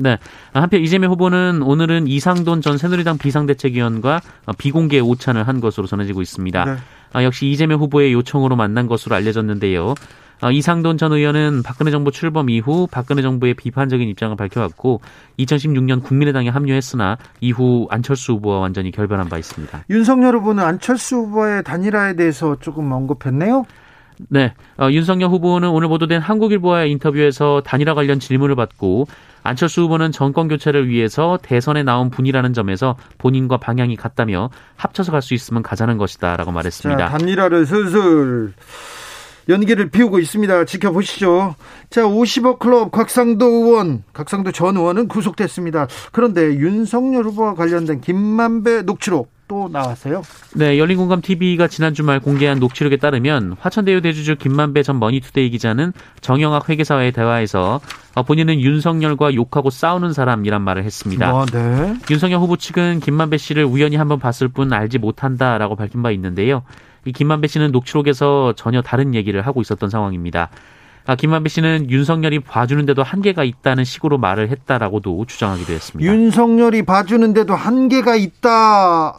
네. 0.01 0.17
한편 0.53 0.81
이재명 0.81 1.11
후보는 1.11 1.61
오늘은 1.61 2.07
이상돈 2.07 2.61
전 2.61 2.77
새누리당 2.77 3.17
비상대책위원과 3.17 4.21
비공개 4.57 4.99
오찬을 4.99 5.47
한 5.47 5.61
것으로 5.61 5.87
전해지고 5.87 6.21
있습니다. 6.21 6.65
네. 6.65 6.75
아, 7.13 7.23
역시 7.23 7.47
이재명 7.47 7.79
후보의 7.79 8.13
요청으로 8.13 8.55
만난 8.55 8.87
것으로 8.87 9.15
알려졌는데요. 9.15 9.95
아, 10.41 10.49
이상돈 10.49 10.97
전 10.97 11.13
의원은 11.13 11.61
박근혜 11.63 11.91
정부 11.91 12.11
출범 12.11 12.49
이후 12.49 12.87
박근혜 12.89 13.21
정부의 13.21 13.53
비판적인 13.53 14.07
입장을 14.09 14.35
밝혀왔고 14.35 15.01
2016년 15.37 16.01
국민의당에 16.01 16.49
합류했으나 16.49 17.17
이후 17.41 17.87
안철수 17.91 18.33
후보와 18.33 18.59
완전히 18.59 18.89
결별한 18.89 19.29
바 19.29 19.37
있습니다. 19.37 19.85
윤석열 19.91 20.35
후보는 20.37 20.63
안철수 20.63 21.17
후보의 21.17 21.63
단일화에 21.63 22.15
대해서 22.15 22.57
조금 22.59 22.91
언급했네요. 22.91 23.65
네, 24.29 24.53
어, 24.77 24.89
윤석열 24.91 25.29
후보는 25.29 25.69
오늘 25.69 25.87
보도된 25.87 26.21
한국일보와의 26.21 26.91
인터뷰에서 26.91 27.61
단일화 27.65 27.93
관련 27.93 28.19
질문을 28.19 28.55
받고 28.55 29.07
안철수 29.43 29.81
후보는 29.81 30.11
정권 30.11 30.47
교체를 30.47 30.87
위해서 30.87 31.39
대선에 31.41 31.83
나온 31.83 32.09
분이라는 32.09 32.53
점에서 32.53 32.95
본인과 33.17 33.57
방향이 33.57 33.95
같다며 33.95 34.49
합쳐서 34.75 35.11
갈 35.11 35.21
수 35.21 35.33
있으면 35.35 35.61
가자는 35.61 35.97
것이다라고 35.97 36.51
말했습니다. 36.51 37.09
자, 37.09 37.17
단일화를 37.17 37.65
슬슬 37.67 38.53
연기를 39.49 39.89
피우고 39.89 40.19
있습니다. 40.19 40.65
지켜보시죠. 40.65 41.55
자, 41.89 42.03
50억 42.03 42.59
클럽 42.59 42.91
곽상도 42.91 43.45
의원, 43.45 44.03
곽상도 44.13 44.51
전 44.51 44.77
의원은 44.77 45.07
구속됐습니다. 45.07 45.87
그런데 46.11 46.55
윤석열 46.55 47.25
후보와 47.25 47.53
관련된 47.55 48.01
김만배 48.01 48.83
녹취록 48.83 49.31
또 49.51 49.67
나왔어요. 49.69 50.21
네, 50.55 50.79
열린공감 50.79 51.19
TV가 51.19 51.67
지난 51.67 51.93
주말 51.93 52.21
공개한 52.21 52.57
녹취록에 52.59 52.95
따르면 52.95 53.57
화천대유 53.59 53.99
대주주 53.99 54.37
김만배 54.37 54.81
전 54.81 54.97
머니투데이 54.97 55.49
기자는 55.49 55.91
정영학 56.21 56.69
회계사와의 56.69 57.11
대화에서 57.11 57.81
어, 58.15 58.23
본인은 58.23 58.61
윤석열과 58.61 59.35
욕하고 59.35 59.69
싸우는 59.69 60.13
사람이란 60.13 60.61
말을 60.61 60.85
했습니다. 60.85 61.27
아, 61.27 61.45
네. 61.51 61.95
윤석열 62.09 62.39
후보 62.39 62.55
측은 62.55 63.01
김만배 63.01 63.35
씨를 63.35 63.65
우연히 63.65 63.97
한번 63.97 64.19
봤을 64.19 64.47
뿐 64.47 64.71
알지 64.71 64.99
못한다라고 64.99 65.75
밝힌 65.75 66.01
바 66.01 66.11
있는데요. 66.11 66.63
이 67.03 67.11
김만배 67.11 67.49
씨는 67.49 67.73
녹취록에서 67.73 68.53
전혀 68.55 68.81
다른 68.81 69.13
얘기를 69.13 69.41
하고 69.41 69.59
있었던 69.59 69.89
상황입니다. 69.89 70.49
아, 71.07 71.15
김만배 71.15 71.49
씨는 71.49 71.89
윤석열이 71.89 72.39
봐주는데도 72.39 73.03
한계가 73.03 73.43
있다는 73.43 73.83
식으로 73.83 74.17
말을 74.17 74.49
했다라고도 74.49 75.25
주장하기도 75.25 75.73
했습니다. 75.73 76.09
윤석열이 76.09 76.83
봐주는데도 76.83 77.53
한계가 77.53 78.15
있다. 78.15 79.17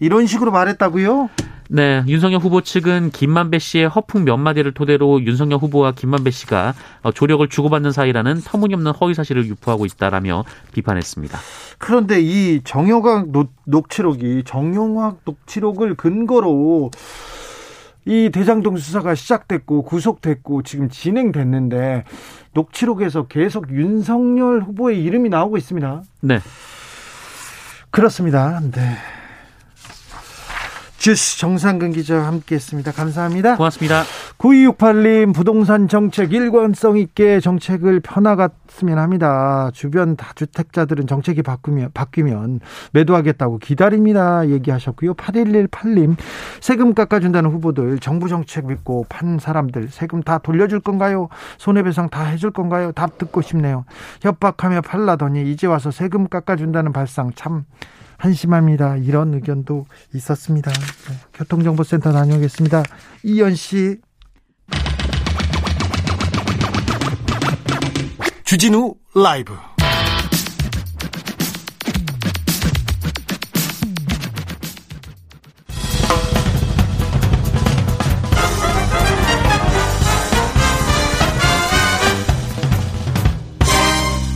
이런 0.00 0.26
식으로 0.26 0.50
말했다고요? 0.50 1.28
네, 1.70 2.02
윤석열 2.06 2.40
후보 2.40 2.62
측은 2.62 3.10
김만배 3.10 3.58
씨의 3.58 3.88
허풍 3.88 4.24
몇 4.24 4.38
마디를 4.38 4.72
토대로 4.72 5.22
윤석열 5.22 5.58
후보와 5.58 5.92
김만배 5.92 6.30
씨가 6.30 6.72
어, 7.02 7.12
조력을 7.12 7.46
주고받는 7.46 7.92
사이라는 7.92 8.40
터무니없는 8.40 8.92
허위 8.92 9.12
사실을 9.12 9.44
유포하고 9.46 9.84
있다라며 9.84 10.44
비판했습니다. 10.72 11.38
그런데 11.76 12.22
이 12.22 12.62
정영학 12.64 13.28
녹취록이 13.66 14.44
정영학 14.46 15.20
녹취록을 15.24 15.94
근거로 15.94 16.90
이 18.06 18.30
대장동 18.32 18.78
수사가 18.78 19.14
시작됐고 19.14 19.82
구속됐고 19.82 20.62
지금 20.62 20.88
진행됐는데 20.88 22.04
녹취록에서 22.54 23.26
계속 23.26 23.70
윤석열 23.70 24.62
후보의 24.62 25.04
이름이 25.04 25.28
나오고 25.28 25.58
있습니다. 25.58 26.02
네. 26.22 26.38
그렇습니다. 27.90 28.60
네. 28.72 28.96
주스 30.98 31.38
정상근 31.38 31.92
기자와 31.92 32.26
함께했습니다. 32.26 32.90
감사합니다. 32.90 33.56
고맙습니다. 33.56 34.02
9268님 34.36 35.32
부동산 35.32 35.86
정책 35.86 36.32
일관성 36.32 36.96
있게 36.98 37.38
정책을 37.38 38.00
펴나갔으면 38.00 38.98
합니다. 38.98 39.70
주변 39.72 40.16
다주택자들은 40.16 41.06
정책이 41.06 41.42
바꾸면 41.42 41.92
바뀌면 41.94 42.58
매도하겠다고 42.92 43.58
기다립니다. 43.58 44.48
얘기하셨고요. 44.48 45.14
8118님 45.14 46.16
세금 46.60 46.94
깎아준다는 46.94 47.50
후보들 47.50 48.00
정부 48.00 48.28
정책 48.28 48.66
믿고 48.66 49.06
판 49.08 49.38
사람들 49.38 49.90
세금 49.90 50.24
다 50.24 50.38
돌려줄 50.38 50.80
건가요? 50.80 51.28
손해배상 51.58 52.10
다 52.10 52.24
해줄 52.24 52.50
건가요? 52.50 52.90
답 52.90 53.18
듣고 53.18 53.40
싶네요. 53.40 53.84
협박하며 54.22 54.80
팔라더니 54.80 55.52
이제 55.52 55.68
와서 55.68 55.92
세금 55.92 56.26
깎아준다는 56.26 56.92
발상 56.92 57.30
참 57.36 57.64
한심합니다. 58.18 58.96
이런 58.96 59.32
의견도 59.32 59.86
있었습니다. 60.14 60.70
네, 60.72 61.14
교통정보센터 61.32 62.12
다녀오겠습니다. 62.12 62.82
이현 63.22 63.54
씨. 63.54 63.96
주진우 68.44 68.94
라이브. 69.14 69.54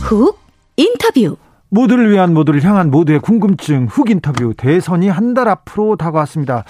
훅 0.01 0.39
인터뷰. 0.77 1.42
모두를 1.73 2.11
위한 2.11 2.33
모두를 2.35 2.63
향한 2.63 2.91
모두의 2.91 3.19
궁금증 3.19 3.87
흑 3.89 4.11
인터뷰 4.11 4.53
대선이 4.55 5.09
한 5.09 5.33
달 5.33 5.47
앞으로 5.49 5.95
다가왔습니다. 5.95 6.63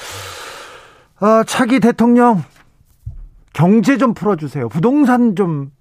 어, 1.19 1.43
차기 1.45 1.81
대통령 1.81 2.41
경제 3.51 3.97
좀 3.97 4.13
풀어주세요. 4.13 4.69
부동산 4.69 5.35
좀 5.35 5.71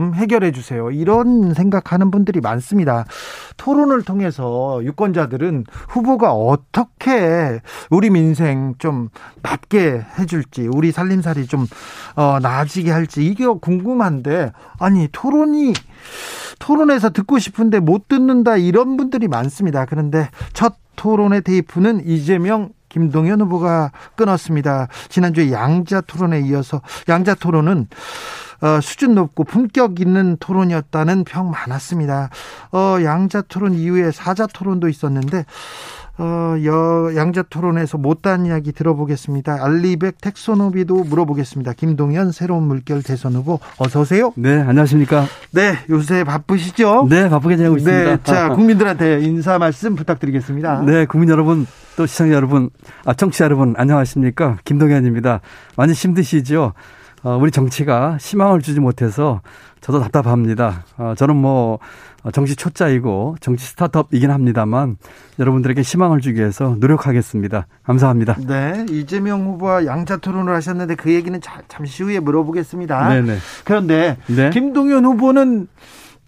음, 0.00 0.12
해결해 0.14 0.50
주세요. 0.50 0.90
이런 0.90 1.54
생각하는 1.54 2.10
분들이 2.10 2.40
많습니다. 2.40 3.04
토론을 3.58 4.02
통해서 4.02 4.80
유권자들은 4.82 5.66
후보가 5.90 6.32
어떻게 6.32 7.60
우리 7.90 8.10
민생 8.10 8.74
좀 8.78 9.10
낫게 9.42 10.04
해줄지, 10.18 10.68
우리 10.74 10.90
살림살이 10.90 11.46
좀 11.46 11.66
어, 12.16 12.38
나아지게 12.42 12.90
할지 12.90 13.24
이게 13.24 13.46
궁금한데 13.46 14.50
아니 14.80 15.08
토론이 15.12 15.74
토론에서 16.62 17.10
듣고 17.10 17.40
싶은데 17.40 17.80
못 17.80 18.06
듣는다 18.06 18.56
이런 18.56 18.96
분들이 18.96 19.26
많습니다. 19.26 19.84
그런데 19.84 20.30
첫 20.52 20.76
토론의 20.94 21.42
테이프는 21.42 22.06
이재명 22.06 22.70
김동연 22.88 23.40
후보가 23.40 23.90
끊었습니다. 24.14 24.86
지난주에 25.08 25.50
양자 25.50 26.02
토론에 26.02 26.40
이어서 26.42 26.80
양자 27.08 27.34
토론은 27.34 27.88
어, 28.60 28.80
수준 28.80 29.16
높고 29.16 29.42
품격 29.42 29.98
있는 29.98 30.36
토론이었다는 30.38 31.24
평 31.24 31.50
많았습니다. 31.50 32.30
어, 32.70 32.98
양자 33.02 33.42
토론 33.42 33.74
이후에 33.74 34.12
사자 34.12 34.46
토론도 34.46 34.88
있었는데 34.88 35.44
어, 36.18 36.56
여, 36.64 37.16
양자 37.16 37.42
토론에서 37.42 37.96
못다한 37.96 38.44
이야기 38.44 38.72
들어보겠습니다. 38.72 39.64
알리백 39.64 40.20
텍소노비도 40.20 41.04
물어보겠습니다. 41.04 41.72
김동연 41.72 42.32
새로운 42.32 42.64
물결 42.64 43.02
대선 43.02 43.34
후보 43.34 43.58
어서 43.78 44.00
오세요. 44.00 44.32
네, 44.36 44.60
안녕하십니까? 44.60 45.24
네, 45.52 45.74
요새 45.88 46.22
바쁘시죠? 46.24 47.06
네, 47.08 47.30
바쁘게 47.30 47.56
지내고 47.56 47.78
있습니다. 47.78 48.10
네, 48.10 48.18
자, 48.24 48.50
국민들한테 48.54 49.20
인사 49.22 49.58
말씀 49.58 49.96
부탁드리겠습니다. 49.96 50.82
네, 50.82 51.06
국민 51.06 51.30
여러분, 51.30 51.66
또 51.96 52.04
시청자 52.04 52.34
여러분, 52.34 52.68
아, 53.06 53.14
청취자 53.14 53.46
여러분, 53.46 53.74
안녕하십니까? 53.78 54.58
김동연입니다. 54.64 55.40
많이 55.76 55.94
힘드시죠? 55.94 56.74
어, 57.24 57.38
우리 57.40 57.50
정치가 57.50 58.18
희망을 58.20 58.60
주지 58.60 58.80
못해서 58.80 59.40
저도 59.80 60.00
답답합니다. 60.00 60.84
어, 60.98 61.14
저는 61.16 61.36
뭐 61.36 61.78
정치 62.30 62.54
초짜이고 62.54 63.36
정치 63.40 63.66
스타트업이긴 63.66 64.30
합니다만 64.30 64.96
여러분들에게 65.38 65.80
희망을 65.82 66.20
주기 66.20 66.40
위해서 66.40 66.76
노력하겠습니다. 66.78 67.66
감사합니다. 67.82 68.36
네, 68.46 68.86
이재명 68.90 69.44
후보와 69.44 69.86
양자 69.86 70.18
토론을 70.18 70.54
하셨는데 70.54 70.94
그 70.94 71.12
얘기는 71.12 71.38
자, 71.40 71.62
잠시 71.68 72.04
후에 72.04 72.20
물어보겠습니다. 72.20 73.08
네네. 73.08 73.36
그런데 73.64 74.16
네? 74.28 74.50
김동연 74.50 75.04
후보는 75.04 75.66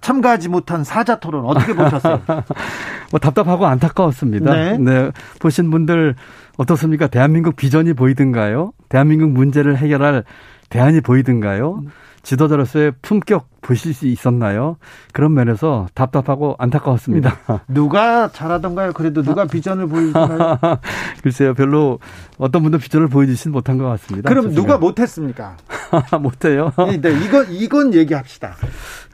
참가하지 0.00 0.50
못한 0.50 0.84
사자 0.84 1.18
토론 1.18 1.46
어떻게 1.46 1.72
보셨어요? 1.72 2.20
뭐 3.10 3.20
답답하고 3.20 3.66
안타까웠습니다. 3.66 4.52
네. 4.52 4.78
네. 4.78 5.10
보신 5.40 5.70
분들 5.70 6.14
어떻습니까? 6.58 7.06
대한민국 7.06 7.56
비전이 7.56 7.94
보이든가요? 7.94 8.72
대한민국 8.90 9.30
문제를 9.30 9.78
해결할 9.78 10.24
대안이 10.68 11.00
보이든가요? 11.00 11.82
지도자로서의 12.24 12.92
품격 13.02 13.48
보실 13.60 13.94
수 13.94 14.06
있었나요? 14.06 14.76
그런 15.12 15.32
면에서 15.34 15.86
답답하고 15.94 16.56
안타까웠습니다. 16.58 17.36
음. 17.50 17.58
누가 17.68 18.28
잘하던가요? 18.28 18.92
그래도 18.92 19.22
누가 19.22 19.44
비전을 19.46 19.86
보이던가요? 19.86 20.58
글쎄요, 21.22 21.54
별로 21.54 21.98
어떤 22.38 22.62
분도 22.62 22.78
비전을 22.78 23.06
보여주진 23.08 23.52
못한 23.52 23.78
것 23.78 23.84
같습니다. 23.90 24.28
그럼 24.28 24.52
누가 24.54 24.78
못했습니까? 24.78 25.56
못해요. 26.20 26.72
네, 27.00 27.10
이건 27.24 27.46
이건 27.52 27.94
얘기합시다. 27.94 28.54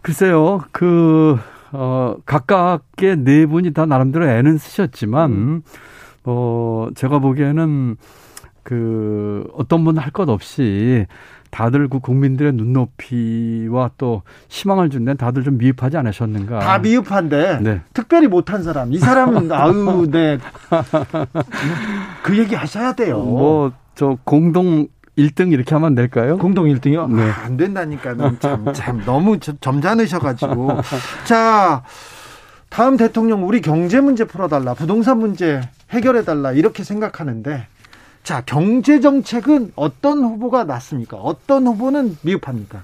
글쎄요, 0.02 0.62
그 0.72 1.36
어, 1.72 2.16
각각의 2.26 3.18
네 3.18 3.46
분이 3.46 3.72
다 3.72 3.86
나름대로 3.86 4.26
애는 4.26 4.58
쓰셨지만, 4.58 5.30
음. 5.30 5.62
어, 6.24 6.88
제가 6.94 7.18
보기에는 7.20 7.96
그 8.62 9.46
어떤 9.54 9.84
분 9.84 9.98
할 9.98 10.10
것 10.12 10.28
없이 10.28 11.06
다들 11.50 11.88
그 11.88 11.98
국민들의 12.00 12.52
눈높이와 12.52 13.90
또 13.98 14.22
희망을 14.48 14.90
준 14.90 15.04
데는 15.04 15.16
다들 15.16 15.42
좀 15.44 15.58
미흡하지 15.58 15.96
않으셨는가. 15.96 16.60
다 16.60 16.78
미흡한데 16.78 17.60
네. 17.60 17.80
특별히 17.92 18.28
못한 18.28 18.62
사람. 18.62 18.92
이 18.92 18.98
사람은 18.98 19.50
아우 19.52 20.06
네. 20.10 20.38
그 22.22 22.38
얘기 22.38 22.54
하셔야 22.54 22.92
돼요. 22.92 23.18
뭐 23.18 23.72
저 24.00 24.16
공동 24.24 24.86
1등 25.18 25.52
이렇게 25.52 25.74
하면 25.74 25.94
될까요? 25.94 26.38
공동 26.38 26.64
1등이요? 26.64 27.12
네. 27.14 27.30
아, 27.30 27.42
안 27.44 27.58
된다니까. 27.58 28.14
참, 28.38 28.72
참 28.72 29.02
너무 29.04 29.38
점잖으셔가지고. 29.38 30.78
자, 31.24 31.82
다음 32.70 32.96
대통령 32.96 33.46
우리 33.46 33.60
경제 33.60 34.00
문제 34.00 34.24
풀어달라, 34.24 34.72
부동산 34.72 35.18
문제 35.18 35.60
해결해달라 35.90 36.52
이렇게 36.52 36.82
생각하는데 36.82 37.66
자, 38.22 38.42
경제 38.44 39.00
정책은 39.00 39.72
어떤 39.76 40.22
후보가 40.22 40.64
낫습니까? 40.64 41.16
어떤 41.16 41.66
후보는 41.66 42.16
미흡합니까? 42.22 42.82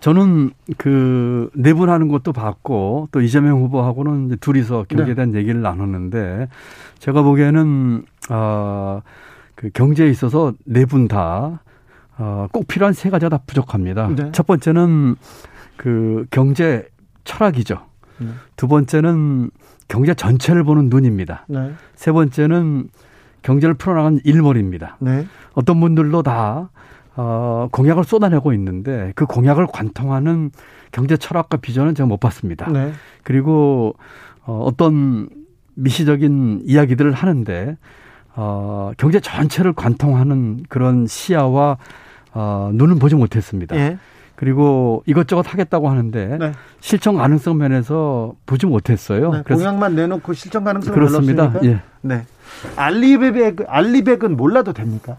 저는 0.00 0.50
그네분 0.76 1.88
하는 1.88 2.08
것도 2.08 2.32
봤고 2.32 3.08
또 3.12 3.20
이재명 3.20 3.60
후보하고는 3.62 4.36
둘이서 4.40 4.86
경제에 4.88 5.14
대한 5.14 5.32
네. 5.32 5.38
얘기를 5.38 5.60
나눴는데 5.62 6.48
제가 6.98 7.22
보기에는 7.22 8.04
아그 8.28 9.70
경제에 9.74 10.08
있어서 10.10 10.52
네분다 10.64 11.62
어, 12.18 12.46
꼭 12.52 12.68
필요한 12.68 12.92
세 12.92 13.10
가지가 13.10 13.30
다 13.30 13.40
부족합니다. 13.46 14.08
네. 14.08 14.32
첫 14.32 14.46
번째는 14.46 15.16
그 15.76 16.26
경제 16.30 16.88
철학이죠. 17.24 17.86
네. 18.18 18.28
두 18.56 18.68
번째는 18.68 19.50
경제 19.88 20.14
전체를 20.14 20.64
보는 20.64 20.90
눈입니다. 20.90 21.46
네. 21.48 21.72
세 21.94 22.12
번째는 22.12 22.88
경제를 23.42 23.74
풀어나가는 23.74 24.20
일몰입니다. 24.24 24.96
네. 25.00 25.26
어떤 25.54 25.80
분들도 25.80 26.22
다 26.22 26.70
어, 27.16 27.68
공약을 27.72 28.04
쏟아내고 28.04 28.52
있는데 28.54 29.12
그 29.14 29.26
공약을 29.26 29.66
관통하는 29.72 30.50
경제 30.92 31.16
철학과 31.16 31.56
비전은 31.56 31.94
제가 31.94 32.06
못 32.06 32.18
봤습니다. 32.18 32.70
네. 32.70 32.92
그리고 33.22 33.94
어, 34.44 34.62
어떤 34.64 35.28
미시적인 35.74 36.62
이야기들을 36.64 37.12
하는데 37.12 37.76
어, 38.36 38.92
경제 38.96 39.20
전체를 39.20 39.72
관통하는 39.72 40.64
그런 40.68 41.06
시야와 41.06 41.78
어, 42.32 42.70
눈은 42.72 42.98
보지 42.98 43.16
못했습니다. 43.16 43.76
예. 43.76 43.98
그리고 44.36 45.02
이것저것 45.04 45.52
하겠다고 45.52 45.90
하는데 45.90 46.38
네. 46.38 46.52
실천 46.80 47.16
가능성 47.16 47.58
면에서 47.58 48.32
보지 48.46 48.64
못했어요. 48.64 49.32
네, 49.32 49.42
공약만 49.42 49.94
내놓고 49.94 50.32
실천 50.32 50.64
가능성을 50.64 50.98
그렇습니다. 50.98 51.52
예. 51.64 51.82
네. 52.00 52.24
알리백 52.76 53.56
알리백은 53.66 54.36
몰라도 54.36 54.72
됩니까? 54.72 55.16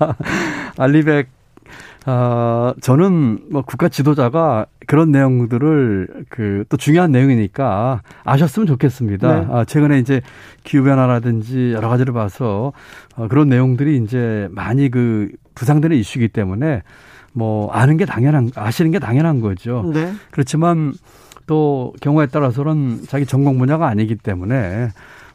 알리백 0.78 1.28
어, 2.06 2.74
저는 2.82 3.38
뭐 3.50 3.62
국가 3.62 3.88
지도자가 3.88 4.66
그런 4.86 5.10
내용들을 5.10 6.26
그 6.28 6.64
또 6.68 6.76
중요한 6.76 7.12
내용이니까 7.12 8.02
아셨으면 8.24 8.66
좋겠습니다. 8.66 9.40
네. 9.40 9.46
아, 9.50 9.64
최근에 9.64 9.98
이제 9.98 10.20
기후변화라든지 10.64 11.72
여러 11.72 11.88
가지를 11.88 12.12
봐서 12.12 12.72
어, 13.16 13.28
그런 13.28 13.48
내용들이 13.48 13.96
이제 14.04 14.48
많이 14.50 14.90
그 14.90 15.30
부상되는 15.54 15.96
이슈이기 15.96 16.28
때문에 16.28 16.82
뭐 17.32 17.70
아는 17.72 17.96
게 17.96 18.04
당연한 18.04 18.50
아시는 18.54 18.90
게 18.90 18.98
당연한 18.98 19.40
거죠. 19.40 19.90
네. 19.94 20.12
그렇지만 20.30 20.92
또 21.46 21.94
경우에 22.00 22.26
따라서는 22.26 23.02
자기 23.08 23.24
전공 23.26 23.58
분야가 23.58 23.86
아니기 23.86 24.16
때문에 24.16 24.88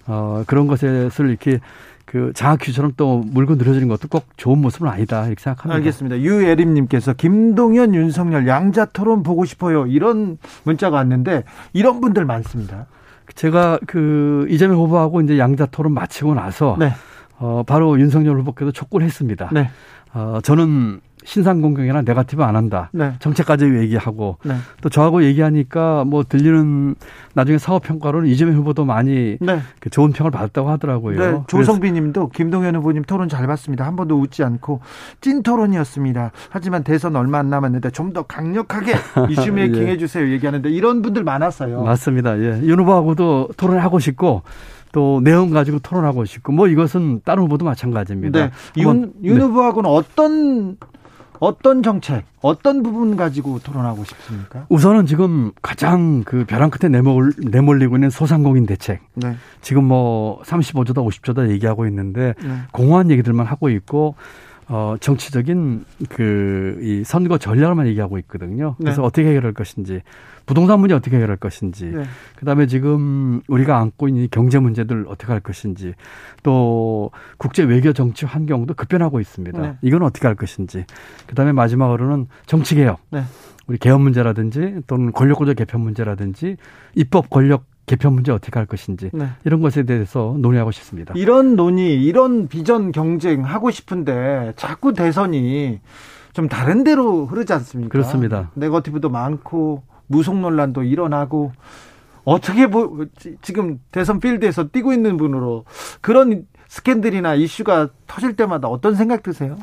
어, 0.09 0.43
그런 0.47 0.67
것을 0.67 1.11
이렇게 1.29 1.59
그 2.05 2.33
장학휴처럼 2.33 2.93
또 2.97 3.23
물고 3.27 3.53
늘어지는 3.53 3.87
것도 3.87 4.07
꼭 4.09 4.25
좋은 4.35 4.57
모습은 4.57 4.89
아니다 4.89 5.27
이렇게 5.27 5.41
생각합니다. 5.41 5.75
알겠습니다. 5.75 6.19
유예림님께서 6.19 7.13
김동연, 7.13 7.93
윤석열 7.93 8.47
양자 8.47 8.85
토론 8.85 9.21
보고 9.21 9.45
싶어요 9.45 9.85
이런 9.85 10.39
문자가 10.63 10.97
왔는데 10.97 11.43
이런 11.73 12.01
분들 12.01 12.25
많습니다. 12.25 12.87
제가 13.35 13.77
그 13.85 14.47
이재명 14.49 14.77
후보하고 14.77 15.21
이제 15.21 15.37
양자 15.37 15.67
토론 15.67 15.93
마치고 15.93 16.33
나서 16.33 16.75
네. 16.79 16.91
어, 17.37 17.61
바로 17.65 17.99
윤석열 17.99 18.39
후보께서 18.39 18.71
촉구를 18.71 19.05
했습니다. 19.05 19.49
네. 19.53 19.69
어, 20.11 20.39
저는 20.41 21.01
신상 21.29 21.61
공격이나 21.61 22.01
네가티브 22.01 22.41
안 22.43 22.55
한다. 22.55 22.89
네. 22.91 23.13
정책까지 23.19 23.65
얘기하고 23.65 24.37
네. 24.43 24.55
또 24.81 24.89
저하고 24.89 25.23
얘기하니까 25.23 26.03
뭐 26.03 26.23
들리는 26.23 26.95
나중에 27.35 27.59
사업 27.59 27.83
평가로는 27.83 28.27
이재명 28.27 28.55
후보도 28.55 28.83
많이 28.83 29.37
네. 29.39 29.61
그 29.79 29.91
좋은 29.91 30.11
평을 30.11 30.31
받았다고 30.31 30.67
하더라고요. 30.71 31.19
네. 31.19 31.43
조성빈 31.45 31.93
님도 31.93 32.29
김동연 32.29 32.75
후보님 32.77 33.03
토론 33.03 33.29
잘 33.29 33.45
봤습니다. 33.45 33.85
한 33.85 33.95
번도 33.95 34.19
웃지 34.19 34.43
않고 34.43 34.79
찐 35.21 35.43
토론이었습니다. 35.43 36.31
하지만 36.49 36.83
대선 36.83 37.15
얼마 37.15 37.37
안 37.37 37.49
남았는데 37.51 37.91
좀 37.91 38.09
더 38.09 38.23
강력하게 38.23 38.95
이슈 39.29 39.51
메이킹 39.51 39.83
예. 39.83 39.91
해 39.91 39.97
주세요. 39.99 40.27
얘기하는데 40.31 40.67
이런 40.71 41.03
분들 41.03 41.23
많았어요. 41.23 41.83
맞습니다. 41.83 42.39
예. 42.39 42.59
윤 42.63 42.79
후보하고도 42.79 43.49
토론을 43.55 43.83
하고 43.83 43.99
싶고 43.99 44.41
또 44.91 45.21
내용 45.23 45.51
가지고 45.51 45.77
토론하고 45.77 46.25
싶고 46.25 46.51
뭐 46.51 46.67
이것은 46.67 47.21
다른 47.23 47.43
후보도 47.43 47.65
마찬가지입니다. 47.65 48.39
네. 48.39 48.51
윤, 48.77 49.13
윤 49.23 49.37
네. 49.37 49.43
후보하고는 49.43 49.87
어떤 49.87 50.77
어떤 51.39 51.83
정책, 51.83 52.25
어떤 52.41 52.83
부분 52.83 53.15
가지고 53.15 53.59
토론하고 53.59 54.03
싶습니까? 54.03 54.65
우선은 54.69 55.05
지금 55.05 55.51
가장 55.61 56.23
그 56.23 56.45
벼랑 56.45 56.69
끝에 56.69 56.89
내몰, 56.89 57.31
내몰리고 57.37 57.95
있는 57.95 58.09
소상공인 58.09 58.65
대책. 58.65 59.01
네. 59.15 59.35
지금 59.61 59.85
뭐 59.85 60.41
35조다 60.43 60.95
50조다 60.95 61.49
얘기하고 61.49 61.85
있는데 61.87 62.33
네. 62.43 62.55
공허한 62.71 63.09
얘기들만 63.09 63.45
하고 63.45 63.69
있고 63.69 64.15
어, 64.67 64.95
정치적인 64.99 65.85
그 66.09 66.59
이 66.81 67.03
선거 67.03 67.37
전략만 67.37 67.87
얘기하고 67.87 68.17
있거든요. 68.19 68.75
그래서 68.77 69.01
네. 69.01 69.07
어떻게 69.07 69.27
해결할 69.29 69.53
것인지, 69.53 70.01
부동산 70.49 70.79
문제 70.79 70.95
어떻게 70.95 71.17
해결할 71.17 71.37
것인지, 71.37 71.85
네. 71.85 72.05
그 72.35 72.43
다음에 72.43 72.65
지금 72.65 73.39
우리가 73.47 73.77
안고 73.77 74.07
있는 74.07 74.27
경제 74.31 74.57
문제들 74.57 75.05
어떻게 75.07 75.31
할 75.31 75.41
것인지, 75.41 75.93
또 76.41 77.11
국제 77.37 77.61
외교 77.61 77.93
정치 77.93 78.25
환경도 78.25 78.73
급변하고 78.73 79.19
있습니다. 79.19 79.61
네. 79.61 79.75
이건 79.83 80.01
어떻게 80.01 80.25
할 80.25 80.35
것인지, 80.35 80.85
그 81.27 81.35
다음에 81.35 81.51
마지막으로는 81.51 82.29
정치 82.47 82.73
개혁. 82.73 82.99
네. 83.11 83.21
우리 83.67 83.77
개헌 83.77 84.01
문제라든지 84.01 84.77
또는 84.87 85.11
권력구조 85.11 85.53
개편 85.53 85.81
문제라든지 85.81 86.57
입법 86.95 87.29
권력 87.29 87.65
개편 87.85 88.13
문제 88.13 88.31
어떻게 88.31 88.57
할 88.57 88.65
것인지 88.65 89.11
네. 89.13 89.27
이런 89.45 89.61
것에 89.61 89.83
대해서 89.83 90.35
논의하고 90.39 90.71
싶습니다. 90.71 91.13
이런 91.15 91.55
논의, 91.55 92.03
이런 92.03 92.47
비전 92.47 92.91
경쟁 92.91 93.45
하고 93.45 93.69
싶은데 93.69 94.53
자꾸 94.55 94.93
대선이 94.93 95.79
좀 96.33 96.47
다른 96.49 96.83
데로 96.83 97.27
흐르지 97.27 97.53
않습니까? 97.53 97.91
그렇습니다. 97.91 98.49
네거티브도 98.55 99.09
많고 99.09 99.83
무속 100.09 100.37
논란도 100.37 100.83
일어나고 100.83 101.53
어떻게 102.25 102.67
보, 102.67 103.05
지금 103.41 103.79
대선 103.91 104.19
필드에서 104.19 104.67
뛰고 104.67 104.91
있는 104.91 105.17
분으로 105.17 105.63
그런 106.01 106.45
스캔들이나 106.67 107.35
이슈가 107.35 107.89
터질 108.07 108.35
때마다 108.35 108.67
어떤 108.67 108.95
생각 108.95 109.23
드세요? 109.23 109.57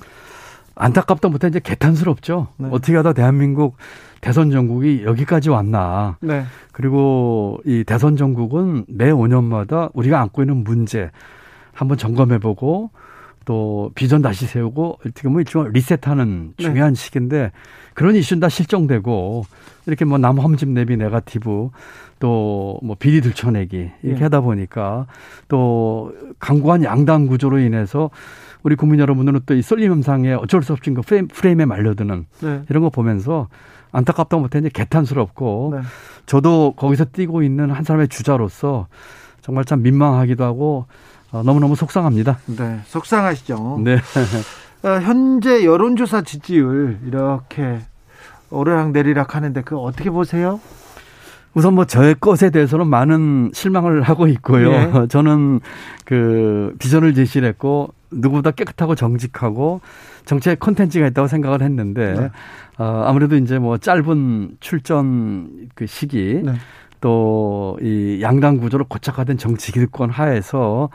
안타깝다 0.74 1.28
못해 1.28 1.48
이제 1.48 1.58
개탄스럽죠. 1.58 2.48
네. 2.58 2.68
어떻게 2.70 2.96
하다 2.96 3.14
대한민국 3.14 3.76
대선 4.20 4.50
전국이 4.50 5.04
여기까지 5.04 5.50
왔나. 5.50 6.18
네. 6.20 6.44
그리고 6.72 7.58
이 7.64 7.84
대선 7.84 8.16
전국은 8.16 8.84
매 8.88 9.10
5년마다 9.10 9.90
우리가 9.94 10.20
안고 10.20 10.42
있는 10.42 10.64
문제 10.64 11.10
한번 11.72 11.96
점검해보고 11.96 12.90
또 13.46 13.90
비전 13.94 14.20
다시 14.20 14.44
세우고 14.46 14.98
어떻게 15.00 15.22
보면 15.22 15.40
일종의 15.40 15.72
리셋하는 15.72 16.52
네. 16.58 16.62
중요한 16.62 16.92
네. 16.94 17.00
시기인데 17.00 17.52
그런 17.94 18.14
이슈는 18.14 18.40
다 18.40 18.50
실종되고 18.50 19.46
이렇게 19.86 20.04
뭐 20.04 20.18
남험집 20.18 20.68
내비 20.68 20.98
네가티브 20.98 21.70
또 22.18 22.80
뭐 22.82 22.96
비리 22.98 23.20
들춰내기 23.20 23.90
이렇게 24.02 24.18
네. 24.18 24.24
하다 24.24 24.40
보니까 24.40 25.06
또 25.48 26.12
강구한 26.38 26.82
양당 26.84 27.26
구조로 27.26 27.58
인해서 27.60 28.10
우리 28.62 28.74
국민 28.74 29.00
여러분들은 29.00 29.40
또 29.46 29.54
이 29.54 29.62
쏠림 29.62 29.90
현상에 29.92 30.32
어쩔 30.32 30.62
수 30.62 30.72
없이 30.72 30.90
그 30.90 31.00
프레임, 31.02 31.28
프레임에 31.28 31.64
말려드는 31.64 32.26
네. 32.42 32.62
이런 32.68 32.82
거 32.82 32.90
보면서 32.90 33.48
안타깝다 33.92 34.36
못해 34.38 34.58
이제 34.58 34.68
개탄스럽고 34.72 35.74
네. 35.76 35.82
저도 36.26 36.74
거기서 36.76 37.06
뛰고 37.06 37.42
있는 37.42 37.70
한 37.70 37.84
사람의 37.84 38.08
주자로서 38.08 38.88
정말 39.40 39.64
참 39.64 39.82
민망하기도 39.82 40.42
하고 40.42 40.86
어, 40.86 40.86
너무너무 41.44 41.76
속상합니다. 41.76 42.38
네, 42.46 42.80
속상하시죠. 42.86 43.80
네. 43.84 43.98
어, 44.82 44.88
현재 45.00 45.64
여론조사 45.64 46.22
지지율 46.22 46.98
이렇게 47.06 47.80
오르락 48.50 48.92
내리락 48.92 49.34
하는데 49.34 49.60
그 49.62 49.76
어떻게 49.76 50.10
보세요? 50.10 50.60
우선 51.54 51.74
뭐 51.74 51.86
저의 51.86 52.14
것에 52.20 52.50
대해서는 52.50 52.86
많은 52.86 53.50
실망을 53.54 54.02
하고 54.02 54.28
있고요. 54.28 54.70
네. 54.70 54.92
저는 55.08 55.60
그 56.04 56.74
비전을 56.78 57.14
제시를 57.14 57.48
했고 57.48 57.94
누구보다 58.10 58.50
깨끗하고 58.50 58.94
정직하고 58.94 59.80
정치의 60.26 60.56
콘텐츠가 60.56 61.06
있다고 61.06 61.28
생각을 61.28 61.62
했는데 61.62 62.12
네. 62.12 62.30
어, 62.78 63.04
아무래도 63.06 63.36
이제 63.36 63.58
뭐 63.58 63.78
짧은 63.78 64.58
출전 64.60 65.68
그 65.74 65.86
시기 65.86 66.42
네. 66.44 66.52
또 67.00 67.76
이 67.82 68.20
양당 68.22 68.58
구조로 68.58 68.86
고착화된 68.86 69.38
정치 69.38 69.72
기득권 69.72 70.10
하에서 70.10 70.88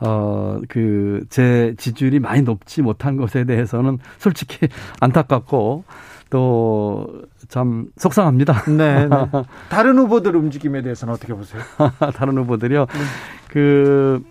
어그 0.00 1.24
제 1.30 1.74
지지율이 1.78 2.18
많이 2.18 2.42
높지 2.42 2.82
못한 2.82 3.16
것에 3.16 3.44
대해서는 3.44 3.98
솔직히 4.18 4.68
안타깝고 5.00 5.84
또 6.30 7.06
참 7.48 7.86
속상합니다. 7.98 8.64
네, 8.76 9.06
네. 9.06 9.08
다른 9.68 9.98
후보들 9.98 10.34
움직임에 10.34 10.82
대해서는 10.82 11.14
어떻게 11.14 11.34
보세요? 11.34 11.62
다른 12.16 12.38
후보들이요. 12.38 12.86
네. 12.86 13.00
그 13.48 14.22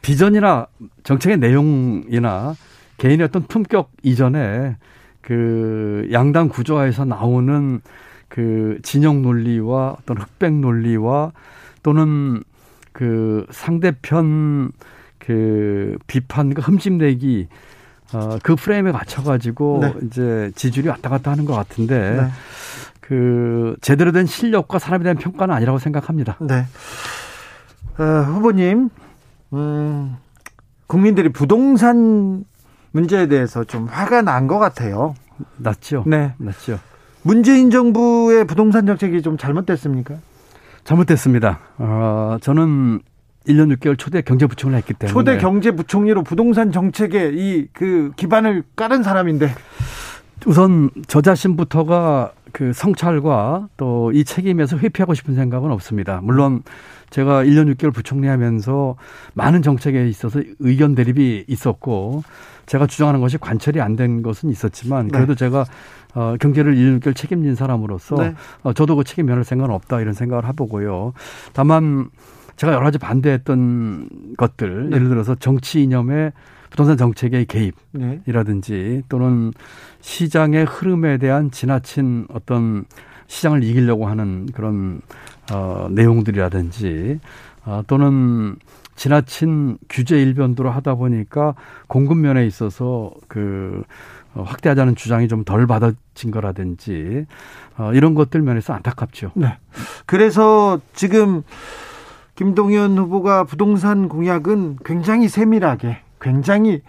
비전이나 0.00 0.66
정책의 1.02 1.38
내용이나 1.38 2.54
개인의 2.98 3.24
어떤 3.24 3.42
품격 3.42 3.90
이전에 4.02 4.76
그 5.20 6.08
양당 6.12 6.48
구조화에서 6.48 7.04
나오는 7.04 7.80
그 8.28 8.78
진영 8.82 9.22
논리와 9.22 9.96
어떤 10.00 10.18
흑백 10.18 10.52
논리와 10.54 11.32
또는 11.82 12.42
그 12.92 13.46
상대편 13.50 14.72
그 15.18 15.96
비판과 16.06 16.62
흠집내기 16.62 17.48
어, 18.12 18.38
그 18.42 18.54
프레임에 18.56 18.92
맞춰가지고 18.92 19.78
네. 19.82 19.94
이제 20.04 20.52
지지율이 20.54 20.88
왔다 20.88 21.10
갔다 21.10 21.30
하는 21.32 21.44
것 21.44 21.54
같은데 21.54 22.16
네. 22.22 22.28
그 23.00 23.76
제대로 23.80 24.12
된 24.12 24.26
실력과 24.26 24.78
사람에 24.78 25.02
대한 25.02 25.16
평가는 25.16 25.54
아니라고 25.54 25.78
생각합니다. 25.78 26.36
네. 26.40 26.64
어, 27.98 28.02
후보님, 28.04 28.90
음, 29.52 30.16
국민들이 30.86 31.28
부동산 31.30 32.44
문제에 32.92 33.26
대해서 33.26 33.64
좀 33.64 33.86
화가 33.86 34.22
난 34.22 34.46
것 34.46 34.58
같아요. 34.58 35.14
났죠. 35.56 36.04
네. 36.06 36.34
났죠. 36.38 36.78
문재인 37.30 37.70
정부의 37.70 38.44
부동산 38.46 38.86
정책이 38.86 39.20
좀 39.20 39.36
잘못됐습니까? 39.36 40.14
잘못됐습니다. 40.84 41.58
어, 41.78 42.36
저는 42.40 43.00
1년 43.48 43.76
6개월 43.76 43.98
초대 43.98 44.22
경제부총리를 44.22 44.78
했기 44.78 44.94
때문에 44.94 45.12
초대 45.12 45.36
경제부총리로 45.38 46.22
부동산 46.22 46.70
정책에 46.70 47.30
이 47.34 47.66
그 47.72 48.12
기반을 48.16 48.62
깔은 48.76 49.02
사람인데 49.02 49.52
우선 50.46 50.90
저 51.08 51.20
자신부터가 51.20 52.32
그 52.52 52.72
성찰과 52.72 53.68
또 53.76 54.12
이 54.14 54.22
책임에서 54.24 54.78
회피하고 54.78 55.14
싶은 55.14 55.34
생각은 55.34 55.70
없습니다. 55.72 56.20
물론 56.22 56.62
제가 57.10 57.42
1년 57.44 57.74
6개월 57.74 57.92
부총리 57.92 58.28
하면서 58.28 58.96
많은 59.34 59.62
정책에 59.62 60.08
있어서 60.08 60.40
의견 60.60 60.94
대립이 60.94 61.44
있었고 61.48 62.22
제가 62.66 62.86
주장하는 62.86 63.20
것이 63.20 63.38
관철이 63.38 63.80
안 63.80 63.96
된 63.96 64.22
것은 64.22 64.50
있었지만 64.50 65.08
그래도 65.08 65.34
네. 65.34 65.38
제가 65.38 65.64
어, 66.14 66.36
경제를 66.38 66.76
1년 66.76 67.00
6개월 67.00 67.16
책임진 67.16 67.54
사람으로서 67.54 68.16
네. 68.16 68.34
어, 68.62 68.72
저도 68.72 68.96
그 68.96 69.04
책임 69.04 69.26
면할 69.26 69.44
생각은 69.44 69.74
없다 69.74 70.00
이런 70.00 70.14
생각을 70.14 70.46
해보고요. 70.48 71.12
다만 71.52 72.10
제가 72.56 72.72
여러 72.72 72.84
가지 72.84 72.98
반대했던 72.98 74.08
것들 74.36 74.90
네. 74.90 74.96
예를 74.96 75.08
들어서 75.08 75.34
정치 75.34 75.82
이념의 75.82 76.32
부동산 76.70 76.96
정책의 76.96 77.46
개입이라든지 77.46 79.02
또는 79.08 79.52
시장의 80.00 80.64
흐름에 80.64 81.18
대한 81.18 81.50
지나친 81.50 82.26
어떤 82.30 82.84
시장을 83.28 83.62
이기려고 83.64 84.06
하는 84.06 84.46
그런 84.52 85.00
어, 85.52 85.88
내용들이라든지 85.90 87.20
어, 87.64 87.82
또는 87.86 88.56
지나친 88.96 89.78
규제 89.88 90.20
일변도로 90.20 90.70
하다 90.70 90.94
보니까 90.94 91.54
공급 91.86 92.16
면에 92.18 92.46
있어서 92.46 93.12
그 93.28 93.82
어, 94.34 94.42
확대하자는 94.42 94.96
주장이 94.96 95.28
좀 95.28 95.44
덜 95.44 95.66
받아진 95.66 96.30
거라든지 96.30 97.26
어, 97.76 97.92
이런 97.92 98.14
것들 98.14 98.42
면에서 98.42 98.72
안타깝죠. 98.74 99.32
네. 99.34 99.58
그래서 100.06 100.80
지금 100.94 101.42
김동연 102.36 102.98
후보가 102.98 103.44
부동산 103.44 104.08
공약은 104.08 104.78
굉장히 104.84 105.28
세밀하게 105.28 105.98
굉장히 106.20 106.82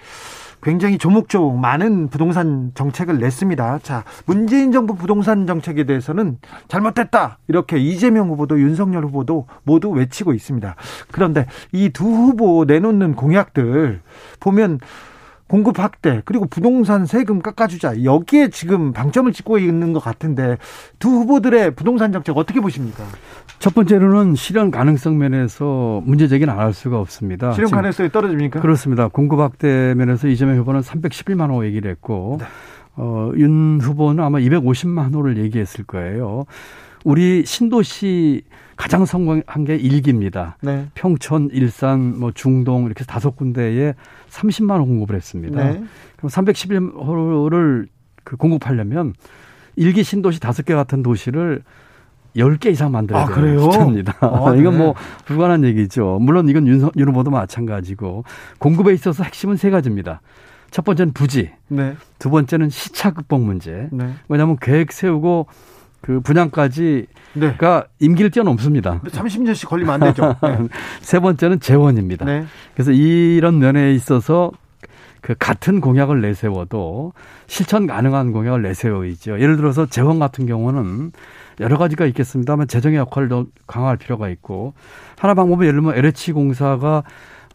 굉장히 0.63 0.98
조목조목 0.98 1.60
많은 1.60 2.08
부동산 2.10 2.72
정책을 2.74 3.20
냈습니다. 3.20 3.80
자, 3.84 4.04
문재인 4.26 4.72
정부 4.72 4.96
부동산 4.96 5.46
정책에 5.48 5.86
대해서는 5.86 6.38
잘못됐다. 6.67 7.39
이렇게 7.48 7.78
이재명 7.78 8.30
후보도 8.30 8.60
윤석열 8.60 9.06
후보도 9.06 9.48
모두 9.63 9.89
외치고 9.89 10.34
있습니다. 10.34 10.76
그런데 11.12 11.46
이 11.72 11.89
두 11.89 12.06
후보 12.06 12.65
내놓는 12.65 13.15
공약들 13.15 14.02
보면 14.39 14.80
공급 15.47 15.79
확대 15.79 16.21
그리고 16.25 16.45
부동산 16.45 17.05
세금 17.05 17.41
깎아주자 17.41 18.03
여기에 18.03 18.49
지금 18.49 18.91
방점을 18.91 19.31
찍고 19.31 19.57
있는 19.60 19.93
것 19.93 19.99
같은데 20.03 20.57
두 20.99 21.10
후보들의 21.10 21.71
부동산 21.75 22.12
정책 22.12 22.38
어떻게 22.38 22.60
보십니까? 22.60 23.03
첫 23.60 23.73
번째로는 23.73 24.36
실현 24.36 24.71
가능성 24.71 25.17
면에서 25.17 26.01
문제 26.05 26.27
제기는 26.27 26.53
안 26.53 26.60
할 26.60 26.73
수가 26.73 26.99
없습니다. 26.99 27.53
실현 27.53 27.71
가능성이 27.71 28.10
떨어집니까? 28.12 28.60
그렇습니다. 28.60 29.07
공급 29.07 29.39
확대 29.39 29.93
면에서 29.95 30.27
이재명 30.27 30.57
후보는 30.57 30.81
311만 30.81 31.49
호 31.49 31.65
얘기를 31.65 31.89
했고 31.89 32.38
네. 32.39 32.45
어, 32.95 33.31
윤 33.38 33.79
후보는 33.81 34.23
아마 34.23 34.39
250만 34.39 35.13
호를 35.13 35.38
얘기했을 35.38 35.86
거예요. 35.86 36.45
우리 37.05 37.45
신도시 37.45 38.41
가장 38.77 39.05
성공한 39.05 39.65
게 39.65 39.75
일기입니다. 39.75 40.55
네. 40.61 40.87
평촌, 40.93 41.49
일산, 41.51 42.19
뭐 42.19 42.31
중동 42.31 42.85
이렇게 42.85 43.03
다섯 43.03 43.35
군데에 43.35 43.95
30만 44.29 44.79
호 44.79 44.85
공급을 44.85 45.15
했습니다. 45.15 45.63
네. 45.63 45.83
그럼 46.15 46.29
311호를 46.29 47.87
그 48.23 48.37
공급하려면 48.37 49.13
일기 49.75 50.03
신도시 50.03 50.39
다섯 50.39 50.63
개 50.63 50.75
같은 50.75 51.01
도시를 51.01 51.63
10개 52.35 52.67
이상 52.67 52.91
만들어야 52.91 53.23
아, 53.23 53.33
되는 53.33 53.59
숫자입니다. 53.59 54.13
아, 54.21 54.53
이건 54.55 54.77
네. 54.77 54.83
뭐 54.83 54.93
불가능한 55.25 55.63
얘기죠. 55.65 56.19
물론 56.21 56.47
이건 56.47 56.67
윤, 56.67 56.89
윤 56.95 57.07
후보도 57.07 57.31
마찬가지고 57.31 58.25
공급에 58.59 58.93
있어서 58.93 59.23
핵심은 59.23 59.57
세 59.57 59.71
가지입니다. 59.71 60.21
첫 60.69 60.85
번째는 60.85 61.13
부지, 61.13 61.51
네. 61.69 61.95
두 62.19 62.29
번째는 62.29 62.69
시차 62.69 63.11
극복 63.11 63.41
문제. 63.41 63.87
네. 63.91 64.13
왜냐하면 64.29 64.57
계획 64.61 64.91
세우고 64.91 65.47
그 66.01 66.19
분양까지가 66.21 67.07
네. 67.33 67.83
임기를 67.99 68.31
뛰어넘습니다. 68.31 69.01
30년씩 69.01 69.67
걸리면 69.67 69.93
안 69.93 69.99
되죠. 69.99 70.36
네. 70.43 70.67
세 71.01 71.19
번째는 71.19 71.60
재원입니다. 71.60 72.25
네. 72.25 72.45
그래서 72.73 72.91
이런 72.91 73.60
면에 73.60 73.93
있어서 73.93 74.51
그 75.21 75.36
같은 75.38 75.81
공약을 75.81 76.21
내세워도 76.21 77.13
실천 77.47 77.88
가능한 77.88 78.31
공약을 78.31 78.62
내세워야죠. 78.62 79.41
예를 79.41 79.57
들어서 79.57 79.86
재원 79.86 80.19
같은 80.19 80.45
경우는 80.45 81.12
여러 81.60 81.77
가지가 81.77 82.05
있겠습니다만 82.05 82.67
재정의 82.67 82.99
역할을 82.99 83.27
더 83.29 83.45
강화할 83.65 83.97
필요가 83.97 84.29
있고 84.29 84.73
하나 85.17 85.33
방법은 85.33 85.65
예를 85.65 85.81
들면 85.81 85.97
LH 85.97 86.33
공사가 86.33 87.03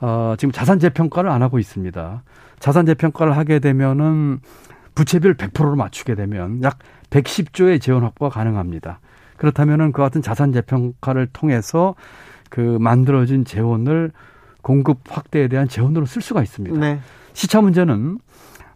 어, 0.01 0.35
지금 0.37 0.51
자산 0.51 0.81
재평가를 0.81 1.31
안 1.31 1.43
하고 1.43 1.59
있습니다. 1.59 2.23
자산 2.59 2.87
재평가를 2.87 3.37
하게 3.37 3.61
되면은 3.61 4.41
부채비율 4.95 5.37
100%로 5.37 5.77
맞추게 5.77 6.17
되면 6.17 6.63
약 6.63 6.79
110조의 7.13 7.81
재원 7.81 8.03
확보가 8.03 8.35
가능합니다. 8.35 9.01
그렇다면은 9.37 9.93
그 9.93 10.03
같은 10.03 10.23
자산 10.23 10.53
재평가를 10.53 11.29
통해서 11.33 11.95
그 12.49 12.79
만들어진 12.81 13.45
재원을 13.45 14.13
공급 14.63 15.01
확대에 15.09 15.49
대한 15.49 15.69
재원으로 15.69 16.07
쓸 16.07 16.23
수가 16.23 16.43
있습니다. 16.43 16.79
네. 16.79 17.01
시차 17.33 17.61
문제는 17.61 18.19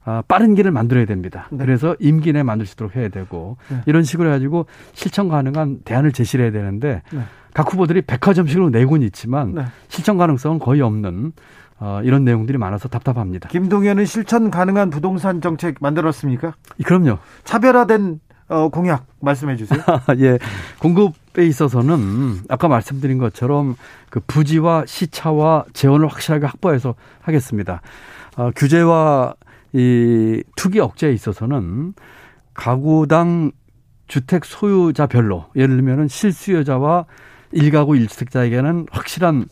아, 0.05 0.23
빠른 0.29 0.55
길을 0.55 0.71
만들어야 0.71 1.05
됩니다. 1.05 1.49
네. 1.51 1.65
그래서 1.65 1.97
임기 1.99 2.33
내에 2.33 2.43
만들 2.43 2.67
수 2.67 2.75
있도록 2.75 2.95
해야 2.95 3.09
되고 3.09 3.57
네. 3.69 3.81
이런 3.87 4.03
식으로 4.05 4.29
해가지고 4.29 4.67
실천 4.93 5.29
가능한 5.29 5.81
대안을 5.85 6.13
제시를 6.13 6.45
해야 6.45 6.53
되는데 6.53 7.03
네. 7.11 7.21
각 7.55 7.73
후보들이 7.73 8.03
백화점식으로 8.03 8.71
내고는 8.71 9.05
있지만 9.07 9.55
네. 9.55 9.65
실천 9.89 10.17
가능성은 10.17 10.59
거의 10.59 10.81
없는 10.81 11.33
어, 11.79 12.01
이런 12.05 12.25
내용들이 12.25 12.57
많아서 12.57 12.89
답답합니다. 12.89 13.49
김동연은 13.49 14.07
실천 14.07 14.51
가능한 14.51 14.91
부동산 14.91 15.41
정책 15.41 15.77
만들었습니까? 15.81 16.55
그럼요. 16.85 17.19
차별화된 17.45 18.21
어, 18.49 18.69
공약 18.69 19.07
말씀해 19.21 19.57
주세요. 19.57 19.81
예. 20.19 20.39
공급에 20.79 21.45
있어서는 21.47 22.43
아까 22.49 22.69
말씀드린 22.69 23.19
것처럼 23.19 23.77
그 24.09 24.21
부지와 24.27 24.85
시차와 24.87 25.65
재원을 25.73 26.09
확실하게 26.09 26.47
확보해서 26.47 26.95
하겠습니다. 27.23 27.83
어, 28.37 28.51
규제와 28.55 29.35
이 29.73 30.43
투기 30.55 30.81
억제에 30.81 31.13
있어서는 31.13 31.95
가구당 32.55 33.51
주택 34.07 34.45
소유자별로 34.45 35.47
예를 35.57 35.77
들면은 35.77 36.09
실수요자와 36.09 37.07
일가구 37.53 37.97
일주택자에게는 37.97 38.87
확실한 38.91 39.47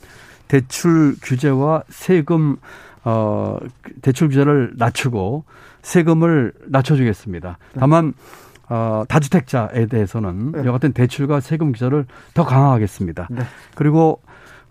대출 0.48 1.16
규제와 1.22 1.83
세금 1.88 2.57
어 3.04 3.59
대출 4.02 4.28
규제를 4.28 4.74
낮추고 4.76 5.44
세금을 5.83 6.52
낮춰주겠습니다. 6.66 7.59
네. 7.74 7.80
다만 7.80 8.14
어 8.68 9.05
다주택자에 9.09 9.87
대해서는 9.87 10.53
네. 10.53 10.64
여같은 10.64 10.92
대출과 10.92 11.40
세금 11.40 11.72
규제를 11.72 12.07
더 12.33 12.44
강화하겠습니다. 12.44 13.29
네. 13.31 13.42
그리고 13.74 14.22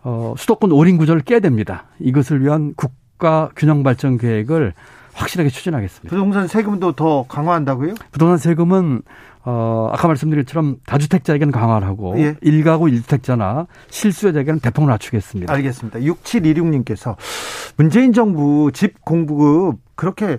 어 0.04 0.34
수도권 0.38 0.72
올인 0.72 0.98
구조를 0.98 1.22
깨야 1.22 1.40
됩니다. 1.40 1.86
이것을 2.00 2.42
위한 2.42 2.74
국 2.76 2.94
국가 3.24 3.50
균형 3.56 3.84
발전 3.84 4.18
계획을 4.18 4.74
확실하게 5.14 5.50
추진하겠습니다. 5.50 6.10
부동산 6.10 6.48
세금도 6.48 6.92
더 6.92 7.24
강화한다고요? 7.28 7.94
부동산 8.12 8.38
세금은 8.38 9.02
어, 9.46 9.90
아까 9.92 10.08
말씀드린 10.08 10.46
것처럼 10.46 10.78
다주택자에게는 10.86 11.52
강화를 11.52 11.86
하고 11.86 12.18
예. 12.18 12.36
일가구 12.42 12.90
일주택자나 12.90 13.68
실수요자에게는 13.90 14.62
대폭 14.62 14.86
낮추겠습니다. 14.86 15.54
알겠습니다. 15.54 16.00
6726님께서 16.00 17.16
문재인 17.76 18.14
정부 18.14 18.72
집 18.74 19.04
공급 19.04 19.80
그렇게 19.96 20.38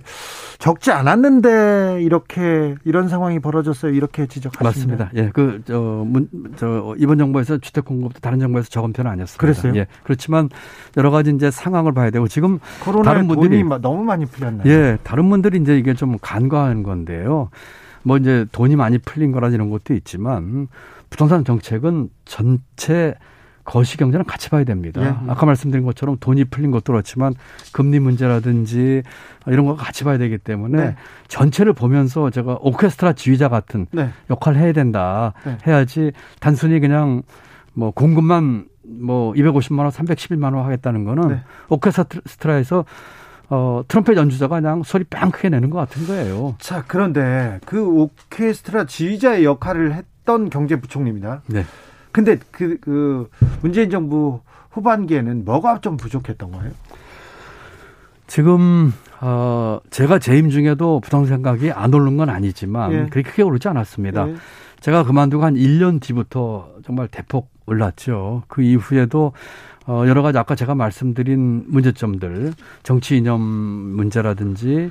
적지 0.57 0.91
않았는데 0.91 1.99
이렇게 2.01 2.75
이런 2.83 3.07
상황이 3.07 3.39
벌어졌어요. 3.39 3.93
이렇게 3.93 4.25
지적하십니다. 4.25 5.05
맞습니다. 5.05 5.11
예, 5.15 5.29
그, 5.33 5.61
저, 5.65 6.95
이번 6.97 7.17
정부에서 7.17 7.59
주택 7.59 7.85
공급도 7.85 8.19
다른 8.19 8.39
정부에서 8.39 8.69
적은 8.69 8.91
편은 8.91 9.11
아니었습니다. 9.11 9.39
그랬어요? 9.39 9.75
예. 9.75 9.87
그렇지만 10.03 10.49
여러 10.97 11.11
가지 11.11 11.29
이제 11.29 11.51
상황을 11.51 11.93
봐야 11.93 12.09
되고 12.09 12.27
지금 12.27 12.59
다른 13.03 13.27
분들이 13.27 13.63
너무 13.63 14.03
많이 14.03 14.25
풀렸나요? 14.25 14.69
예, 14.69 14.97
다른 15.03 15.29
분들이 15.29 15.59
이제 15.59 15.77
이게 15.77 15.93
좀 15.93 16.17
간과하는 16.21 16.83
건데요. 16.83 17.49
뭐 18.05 18.17
이제 18.17 18.45
돈이 18.51 18.75
많이 18.75 18.99
풀린 18.99 19.31
거라 19.31 19.49
이런 19.49 19.69
것도 19.71 19.95
있지만 19.95 20.67
부동산 21.09 21.43
정책은 21.43 22.09
전체 22.23 23.15
거시 23.63 23.97
경제는 23.97 24.25
같이 24.25 24.51
봐야 24.51 24.63
됩니다. 24.63 25.01
예. 25.01 25.15
아까 25.27 25.47
말씀드린 25.47 25.83
것처럼 25.85 26.17
돈이 26.19 26.45
풀린 26.45 26.69
것도 26.69 26.93
그렇지만 26.93 27.33
금리 27.71 27.99
문제라든지 27.99 29.01
이런 29.47 29.65
거 29.65 29.75
같이 29.75 30.03
봐야 30.03 30.19
되기 30.19 30.37
때문에 30.37 30.77
네. 30.77 30.95
전체를 31.29 31.73
보면서 31.73 32.29
제가 32.29 32.59
오케스트라 32.61 33.13
지휘자 33.13 33.49
같은 33.49 33.87
네. 33.91 34.11
역할을 34.29 34.59
해야 34.59 34.71
된다. 34.71 35.33
네. 35.43 35.57
해야지 35.65 36.11
단순히 36.39 36.79
그냥 36.79 37.23
뭐 37.73 37.89
공급만 37.89 38.67
뭐 38.83 39.33
250만 39.33 39.79
원, 39.79 39.89
311만 39.89 40.53
원 40.55 40.63
하겠다는 40.63 41.03
거는 41.03 41.27
네. 41.29 41.41
오케스트라에서 41.69 42.85
어 43.49 43.83
트럼펫 43.87 44.17
연주자가 44.17 44.59
그냥 44.59 44.83
소리 44.83 45.03
빵 45.03 45.31
크게 45.31 45.49
내는 45.49 45.69
것 45.69 45.77
같은 45.77 46.07
거예요. 46.07 46.55
자, 46.59 46.83
그런데 46.87 47.59
그 47.65 47.85
오케스트라 47.85 48.85
지휘자의 48.85 49.45
역할을 49.45 49.93
했던 49.93 50.49
경제부총리입니다. 50.49 51.43
네. 51.47 51.65
근데 52.11 52.37
그, 52.51 52.77
그 52.79 53.29
문재인 53.61 53.89
정부 53.89 54.41
후반기에는 54.71 55.45
뭐가 55.45 55.79
좀 55.81 55.97
부족했던 55.97 56.51
거예요? 56.51 56.71
지금 58.27 58.93
어 59.21 59.79
제가 59.91 60.19
재임 60.19 60.49
중에도 60.49 60.99
부동산 60.99 61.41
가격이 61.41 61.71
안 61.71 61.93
오른 61.93 62.17
건 62.17 62.29
아니지만 62.29 62.91
예. 62.91 62.97
그렇게 63.09 63.29
크게 63.29 63.43
오르지 63.43 63.67
않았습니다. 63.67 64.29
예. 64.29 64.35
제가 64.79 65.03
그만두고 65.03 65.43
한 65.43 65.55
1년 65.55 66.01
뒤부터 66.01 66.69
정말 66.85 67.07
대폭 67.07 67.49
올랐죠. 67.65 68.43
그 68.47 68.61
이후에도 68.61 69.33
어 69.87 70.05
여러 70.07 70.21
가지 70.21 70.37
아까 70.37 70.55
제가 70.55 70.75
말씀드린 70.75 71.65
문제점들 71.67 72.53
정치 72.83 73.17
이념 73.17 73.41
문제라든지 73.41 74.89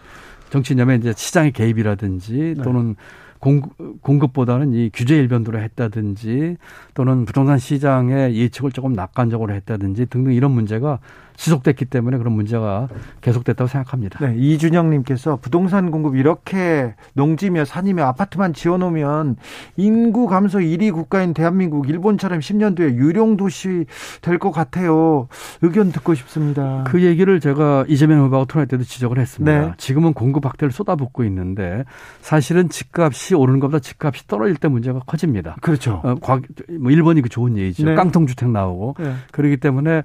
정치 0.50 0.74
이념의 0.74 0.98
이제 0.98 1.12
시장의 1.16 1.52
개입이라든지 1.52 2.54
네. 2.56 2.62
또는 2.62 2.94
공, 3.40 3.60
공급보다는 4.00 4.72
이 4.72 4.90
규제 4.94 5.16
일변도로 5.16 5.58
했다든지 5.58 6.56
또는 6.94 7.26
부동산 7.26 7.58
시장의 7.58 8.36
예측을 8.36 8.72
조금 8.72 8.94
낙관적으로 8.94 9.52
했다든지 9.52 10.06
등등 10.06 10.32
이런 10.32 10.52
문제가 10.52 10.98
지속됐기 11.36 11.86
때문에 11.86 12.18
그런 12.18 12.32
문제가 12.32 12.88
계속됐다고 13.20 13.68
생각합니다. 13.68 14.24
네, 14.24 14.34
이준영님께서 14.36 15.36
부동산 15.42 15.90
공급 15.90 16.16
이렇게 16.16 16.94
농지며 17.14 17.64
산이며 17.64 18.04
아파트만 18.04 18.52
지어놓으면 18.52 19.36
인구 19.76 20.26
감소 20.26 20.58
1위 20.58 20.92
국가인 20.92 21.34
대한민국 21.34 21.88
일본처럼 21.88 22.38
10년 22.40 22.76
뒤에 22.76 22.94
유령 22.94 23.36
도시 23.36 23.86
될 24.22 24.38
것 24.38 24.50
같아요. 24.50 25.28
의견 25.62 25.90
듣고 25.90 26.14
싶습니다. 26.14 26.84
그 26.86 27.02
얘기를 27.02 27.40
제가 27.40 27.84
이재명 27.88 28.24
후보하고 28.24 28.46
토론할 28.46 28.66
때도 28.66 28.84
지적을 28.84 29.18
했습니다. 29.18 29.60
네. 29.68 29.72
지금은 29.78 30.12
공급 30.12 30.44
확대를 30.44 30.70
쏟아붓고 30.72 31.24
있는데 31.24 31.84
사실은 32.20 32.68
집값이 32.68 33.34
오르는 33.34 33.60
것보다 33.60 33.78
집값이 33.78 34.26
떨어질 34.26 34.56
때 34.56 34.68
문제가 34.68 35.00
커집니다. 35.06 35.56
그렇죠. 35.62 36.00
어, 36.04 36.14
과, 36.16 36.40
뭐 36.80 36.90
일본이 36.90 37.22
그 37.22 37.28
좋은 37.28 37.56
예이죠. 37.56 37.84
네. 37.86 37.94
깡통 37.94 38.26
주택 38.26 38.50
나오고 38.50 38.96
네. 38.98 39.14
그렇기 39.32 39.56
때문에 39.58 40.02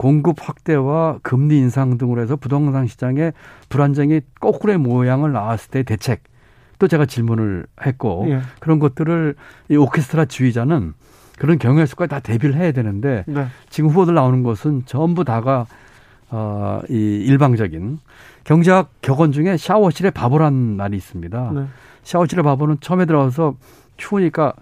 공급 0.00 0.36
확대와 0.40 1.18
금리 1.20 1.58
인상 1.58 1.98
등으로 1.98 2.22
해서 2.22 2.34
부동산 2.34 2.86
시장의 2.86 3.34
불안정이 3.68 4.22
거꾸로의 4.40 4.78
모양을 4.78 5.30
나왔을 5.32 5.70
때 5.70 5.82
대책 5.82 6.22
또 6.78 6.88
제가 6.88 7.04
질문을 7.04 7.66
했고 7.84 8.24
예. 8.30 8.40
그런 8.60 8.78
것들을 8.78 9.34
이 9.68 9.76
오케스트라 9.76 10.24
지휘자는 10.24 10.94
그런 11.38 11.58
경우의 11.58 11.86
수까지 11.86 12.08
다 12.08 12.18
대비를 12.18 12.54
해야 12.54 12.72
되는데 12.72 13.24
네. 13.26 13.48
지금 13.68 13.90
후보들 13.90 14.14
나오는 14.14 14.42
것은 14.42 14.84
전부 14.86 15.22
다가 15.24 15.66
어, 16.30 16.80
이 16.88 16.94
일방적인 16.94 17.98
경제학 18.44 18.88
격언 19.02 19.32
중에 19.32 19.58
샤워실에 19.58 20.12
바보란 20.12 20.54
말이 20.54 20.96
있습니다. 20.96 21.52
네. 21.54 21.66
샤워실에 22.04 22.40
바보는 22.40 22.78
처음에 22.80 23.04
들어가서 23.04 23.54
추우니까 23.98 24.54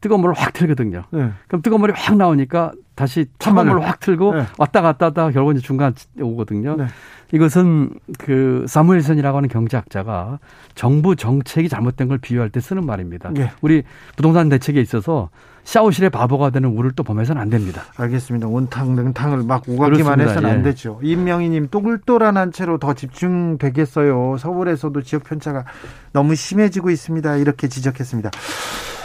뜨거운 0.00 0.20
물을 0.20 0.34
확 0.34 0.52
틀거든요. 0.52 1.04
네. 1.10 1.30
그럼 1.48 1.62
뜨거운 1.62 1.80
물이 1.80 1.92
확 1.96 2.16
나오니까 2.16 2.72
다시 2.94 3.26
찬 3.38 3.54
물을. 3.54 3.70
물을 3.72 3.86
확 3.88 4.00
틀고 4.00 4.34
네. 4.34 4.46
왔다 4.58 4.80
갔다 4.80 5.06
하다가 5.06 5.30
결국 5.32 5.52
이제 5.52 5.60
중간 5.60 5.94
오거든요. 6.20 6.76
네. 6.76 6.86
이것은 7.32 7.90
그 8.18 8.64
사무엘슨이라고 8.68 9.36
하는 9.36 9.48
경제학자가 9.48 10.38
정부 10.74 11.14
정책이 11.14 11.68
잘못된 11.68 12.08
걸 12.08 12.18
비유할 12.18 12.48
때 12.50 12.60
쓰는 12.60 12.86
말입니다. 12.86 13.30
예. 13.36 13.50
우리 13.60 13.82
부동산 14.16 14.48
대책에 14.48 14.80
있어서 14.80 15.28
샤워실에 15.64 16.08
바보가 16.08 16.48
되는 16.48 16.70
우를 16.70 16.92
또 16.92 17.02
범해서는 17.02 17.42
안 17.42 17.50
됩니다. 17.50 17.82
알겠습니다. 17.98 18.46
온탕 18.46 18.94
능탕을 18.94 19.42
막 19.42 19.64
오가기만. 19.68 20.20
해서는 20.20 20.48
안 20.48 20.58
예. 20.60 20.62
되죠. 20.62 20.98
임명희님 21.02 21.68
똘똘한 21.68 22.50
채로 22.52 22.78
더 22.78 22.94
집중되겠어요. 22.94 24.38
서울에서도 24.38 25.02
지역 25.02 25.24
편차가 25.24 25.66
너무 26.14 26.34
심해지고 26.34 26.88
있습니다. 26.88 27.36
이렇게 27.36 27.68
지적했습니다. 27.68 28.30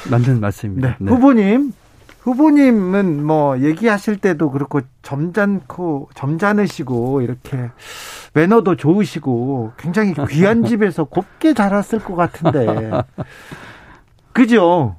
맞는 0.09 0.39
말씀입니다. 0.39 0.89
네. 0.89 0.95
네. 0.99 1.11
후보님, 1.11 1.73
후보님은 2.21 3.25
뭐 3.25 3.59
얘기하실 3.59 4.17
때도 4.17 4.51
그렇고 4.51 4.81
점잖고 5.01 6.09
점잖으시고 6.15 7.21
이렇게 7.21 7.69
매너도 8.33 8.75
좋으시고 8.75 9.73
굉장히 9.77 10.13
귀한 10.29 10.63
집에서 10.63 11.03
곱게 11.03 11.53
자랐을 11.53 11.99
것 11.99 12.15
같은데. 12.15 12.91
그죠? 14.31 14.95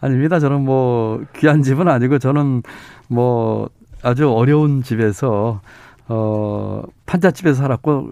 아닙니다. 0.00 0.38
저는 0.40 0.62
뭐 0.62 1.22
귀한 1.36 1.62
집은 1.62 1.88
아니고 1.88 2.18
저는 2.18 2.62
뭐 3.08 3.68
아주 4.02 4.30
어려운 4.30 4.82
집에서 4.82 5.60
어 6.08 6.82
판잣집에서 7.06 7.62
살았고 7.62 8.10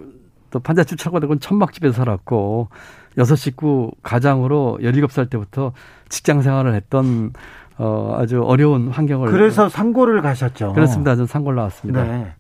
또 0.51 0.61
판잣집 0.61 0.99
철거되고 0.99 1.39
천막집에서 1.39 1.95
살았고 1.95 2.69
여섯 3.19 3.37
식구 3.37 3.91
가장으로 4.03 4.79
17살 4.81 5.29
때부터 5.29 5.73
직장 6.09 6.41
생활을 6.43 6.75
했던 6.75 7.33
어 7.77 8.17
아주 8.19 8.43
어려운 8.43 8.89
환경을 8.89 9.31
그래서 9.31 9.69
상고를 9.69 10.23
가셨죠. 10.23 10.73
그렇습니다. 10.73 11.15
저는 11.15 11.27
상골 11.27 11.55
나왔습니다. 11.55 12.05
네. 12.05 12.33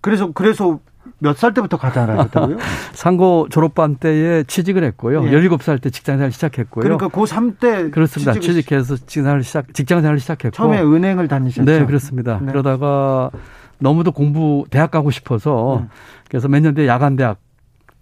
그래서 0.00 0.30
그래서 0.32 0.78
몇 1.18 1.36
살 1.36 1.52
때부터 1.54 1.76
가장을 1.76 2.10
하셨다고요? 2.18 2.56
상고 2.94 3.46
졸업반 3.50 3.96
때에 3.96 4.42
취직을 4.44 4.82
했고요. 4.84 5.26
예. 5.26 5.30
17살 5.32 5.80
때 5.82 5.90
직장 5.90 6.16
생활 6.16 6.32
시작했고요. 6.32 6.82
그러니까 6.82 7.08
고3 7.08 7.58
때 7.60 7.90
그렇습니다. 7.90 8.32
취직해서 8.34 8.96
직장 8.96 9.24
생활 9.24 9.42
시작 9.42 9.74
직장 9.74 10.00
생활을 10.00 10.18
시작했고 10.20 10.56
처음에 10.56 10.80
은행을 10.82 11.28
다니셨죠? 11.28 11.64
네, 11.70 11.84
그렇습니다. 11.84 12.38
네. 12.40 12.46
그러다가 12.46 13.30
너무도 13.78 14.12
공부 14.12 14.64
대학 14.70 14.90
가고 14.90 15.10
싶어서 15.10 15.80
네. 15.82 15.88
그래서 16.30 16.48
몇 16.48 16.60
년 16.62 16.74
뒤에 16.74 16.86
야간 16.86 17.16
대학 17.16 17.38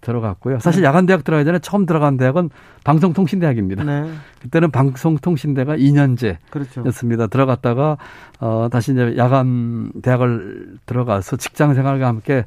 들어갔고요. 0.02 0.58
사실 0.58 0.82
네. 0.82 0.88
야간 0.88 1.06
대학 1.06 1.24
들어가기 1.24 1.46
전에 1.46 1.58
처음 1.60 1.86
들어간 1.86 2.18
대학은 2.18 2.50
방송통신대학입니다. 2.84 3.84
네. 3.84 4.12
그때는 4.42 4.70
방송통신대가 4.70 5.76
2년제였습니다. 5.76 6.38
그렇죠. 6.50 7.26
들어갔다가 7.28 7.96
어 8.40 8.68
다시 8.70 8.92
이제 8.92 9.14
야간 9.16 9.92
대학을 10.02 10.76
들어가서 10.84 11.36
직장 11.36 11.72
생활과 11.74 12.06
함께 12.06 12.44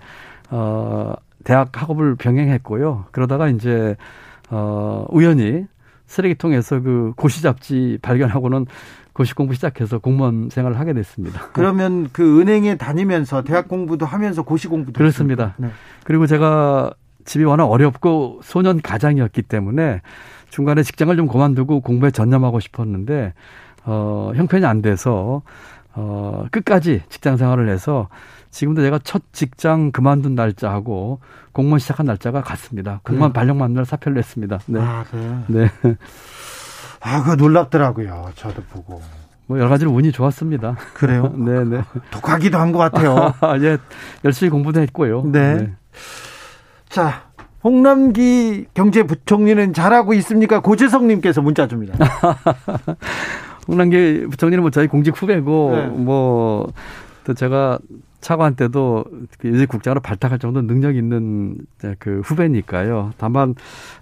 어 0.52 1.14
대학 1.44 1.70
학업을 1.82 2.16
병행했고요. 2.16 3.06
그러다가 3.12 3.50
이제 3.50 3.96
어 4.50 5.06
우연히 5.10 5.66
쓰레기통에서 6.06 6.82
그 6.82 7.14
고시 7.16 7.42
잡지 7.42 7.98
발견하고는 8.02 8.68
고시 9.14 9.34
공부 9.34 9.54
시작해서 9.54 9.98
공무원 10.00 10.50
생활을 10.52 10.78
하게 10.78 10.92
됐습니다. 10.94 11.48
그러면 11.54 12.10
그 12.12 12.42
은행에 12.42 12.76
다니면서 12.76 13.44
대학 13.44 13.70
공부도 13.70 14.06
하면서 14.06 14.44
고시 14.44 14.68
공부도 14.68 14.98
그렇습니다. 14.98 15.56
네. 15.58 15.70
그리고 16.04 16.28
제가 16.28 16.94
집이 17.26 17.44
워낙 17.44 17.66
어렵고 17.66 18.40
소년 18.44 18.82
가장이었기 18.82 19.42
때문에 19.44 20.02
중간에 20.50 20.84
직장을 20.84 21.16
좀 21.18 21.28
그만두고 21.28 21.82
공부에 21.82 22.12
전념하고 22.12 22.60
싶었는데 22.60 23.34
어 23.86 24.32
형편이 24.36 24.66
안 24.66 24.82
돼서 24.82 25.42
어 25.94 26.46
끝까지 26.52 27.02
직장 27.10 27.38
생활을 27.38 27.68
해서 27.70 28.08
지금도 28.52 28.82
제가 28.82 29.00
첫 29.04 29.22
직장 29.34 29.92
그만둔 29.92 30.36
날짜하고 30.36 31.20
공무원 31.52 31.80
시작한 31.80 32.06
날짜가 32.06 32.42
같습니다. 32.42 33.02
공무원 33.04 33.34
발령 33.34 33.58
만 33.58 33.74
날 33.74 33.86
사표를 33.86 34.16
냈습니다. 34.16 34.60
네. 34.68 34.80
아, 34.82 35.04
네. 35.48 35.70
네. 35.84 35.96
아, 37.02 37.22
그거 37.22 37.36
놀랍더라고요. 37.36 38.30
저도 38.36 38.62
보고. 38.72 39.02
뭐 39.48 39.60
여러 39.60 39.70
가지로 39.70 39.92
운이 39.92 40.12
좋았습니다. 40.12 40.76
그래요? 40.96 41.32
네 41.38 41.64
네. 41.66 41.82
독하기도 42.12 42.58
한 42.58 42.72
것 42.72 42.80
같아요. 42.80 43.34
예, 43.62 43.78
열심히 44.24 44.50
공부도 44.50 44.80
했고요. 44.82 45.24
네. 45.26 45.56
네. 45.56 45.74
자, 46.90 47.30
홍남기 47.64 48.66
경제부총리는 48.74 49.74
잘하고 49.74 50.14
있습니까? 50.16 50.62
고재성님께서 50.62 51.42
문자 51.42 51.68
줍니다. 51.68 51.98
홍남기 53.68 54.28
부총리는 54.30 54.62
뭐 54.62 54.70
저희 54.70 54.88
공직 54.88 55.20
후배고 55.20 55.72
네. 55.76 55.86
뭐 55.88 56.72
또 57.26 57.34
제가 57.34 57.80
차관 58.22 58.56
때도 58.56 59.04
이제 59.44 59.66
국장으로 59.66 60.00
발탁할 60.00 60.40
정도 60.40 60.62
능력 60.62 60.96
있는 60.96 61.58
그 62.00 62.22
후배니까요. 62.24 63.12
다만 63.18 63.56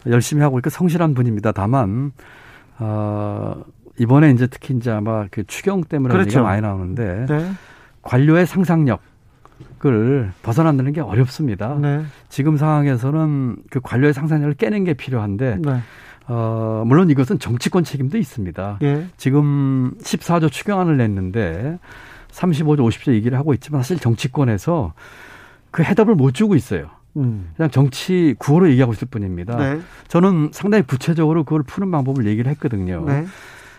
열심히 0.06 0.44
하고 0.44 0.60
있고 0.60 0.70
성실한 0.70 1.14
분입니다. 1.14 1.52
다만 1.52 2.12
어, 2.80 3.64
이번에 3.98 4.32
이제 4.32 4.48
특히 4.48 4.76
이제 4.76 4.92
아마 4.92 5.26
그 5.32 5.44
추경 5.46 5.84
때문에 5.84 6.12
그렇죠. 6.14 6.28
얘기가 6.28 6.44
많이 6.44 6.62
나오는데 6.62 7.26
네. 7.28 7.52
관료의 8.02 8.46
상상력 8.46 9.02
을 9.86 10.32
벗어난다는 10.44 10.94
게 10.94 11.02
어렵습니다. 11.02 11.78
네. 11.82 12.06
지금 12.30 12.56
상황에서는 12.58 13.58
그 13.70 13.82
관료의 13.82 14.14
상상력을 14.14 14.54
깨는 14.54 14.86
게 14.86 14.94
필요한데 14.94 15.58
네. 15.62 15.80
어, 16.28 16.84
물론 16.86 17.10
이것은 17.10 17.40
정치권 17.40 17.84
책임도 17.84 18.18
있습니다. 18.18 18.80
예. 18.84 19.08
지금 19.18 19.94
14조 20.02 20.50
추경안을 20.52 20.96
냈는데 20.98 21.80
35조, 22.32 22.80
50조 22.80 23.14
얘기를 23.14 23.38
하고 23.38 23.54
있지만 23.54 23.82
사실 23.82 24.00
정치권에서 24.00 24.94
그 25.72 25.84
해답을 25.84 26.16
못 26.16 26.34
주고 26.34 26.56
있어요. 26.56 26.88
음. 27.18 27.52
그냥 27.58 27.70
정치 27.70 28.36
구호로 28.40 28.70
얘기하고 28.72 28.94
있을 28.94 29.08
뿐입니다. 29.12 29.58
네. 29.58 29.82
저는 30.08 30.50
상당히 30.54 30.84
구체적으로 30.84 31.44
그걸 31.44 31.64
푸는 31.64 31.92
방법을 31.92 32.26
얘기를 32.26 32.50
했거든요. 32.52 33.04
네. 33.06 33.26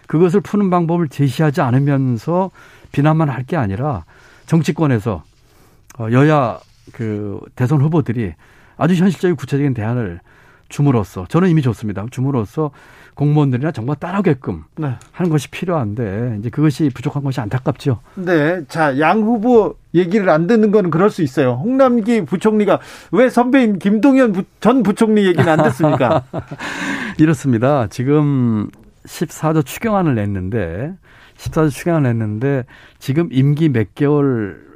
그것을 0.07 0.41
푸는 0.43 0.69
방법을 0.71 1.09
제시하지 1.09 1.63
않으면서 1.63 2.51
비난만 2.93 3.31
할 3.31 3.45
게 3.47 3.57
아니라 3.57 4.05
정치권에서 4.47 5.15
어, 5.15 5.34
여야 6.11 6.59
그 6.93 7.41
대선 7.57 7.81
후보들이 7.81 8.35
아주 8.77 8.95
현실적인 8.95 9.37
구체적인 9.37 9.75
대안을 9.75 10.21
줌으로써 10.69 11.27
저는 11.29 11.49
이미 11.49 11.63
좋습니다. 11.63 12.05
줌으로써 12.11 12.71
공무원들이나 13.15 13.71
정말 13.71 13.97
따르게끔 13.97 14.65
네. 14.77 14.95
하는 15.13 15.31
것이 15.31 15.49
필요한데 15.49 16.39
이제 16.41 16.51
그것이 16.51 16.91
부족한 16.93 17.23
것이 17.23 17.41
안타깝죠. 17.41 18.01
네, 18.17 18.65
자양 18.67 19.23
후보 19.23 19.77
얘기를 19.95 20.29
안 20.29 20.47
듣는 20.49 20.73
거는 20.73 20.91
그럴 20.91 21.11
수 21.11 21.23
있어요. 21.23 21.53
홍남기 21.53 22.25
부총리가 22.25 22.81
왜 23.13 23.31
선배인 23.31 23.79
김동연 23.79 24.33
부, 24.33 24.43
전 24.61 24.83
부총리 24.83 25.27
얘기는 25.27 25.49
안 25.49 25.63
듣습니까? 25.63 26.25
이렇습니다. 27.19 27.87
지금 27.87 28.69
14조 29.07 29.65
추경안을 29.65 30.17
냈는데 30.17 30.93
14조 31.37 31.71
추경안을 31.71 32.11
냈는데 32.11 32.65
지금 32.99 33.29
임기 33.31 33.69
몇 33.69 33.95
개월 33.95 34.74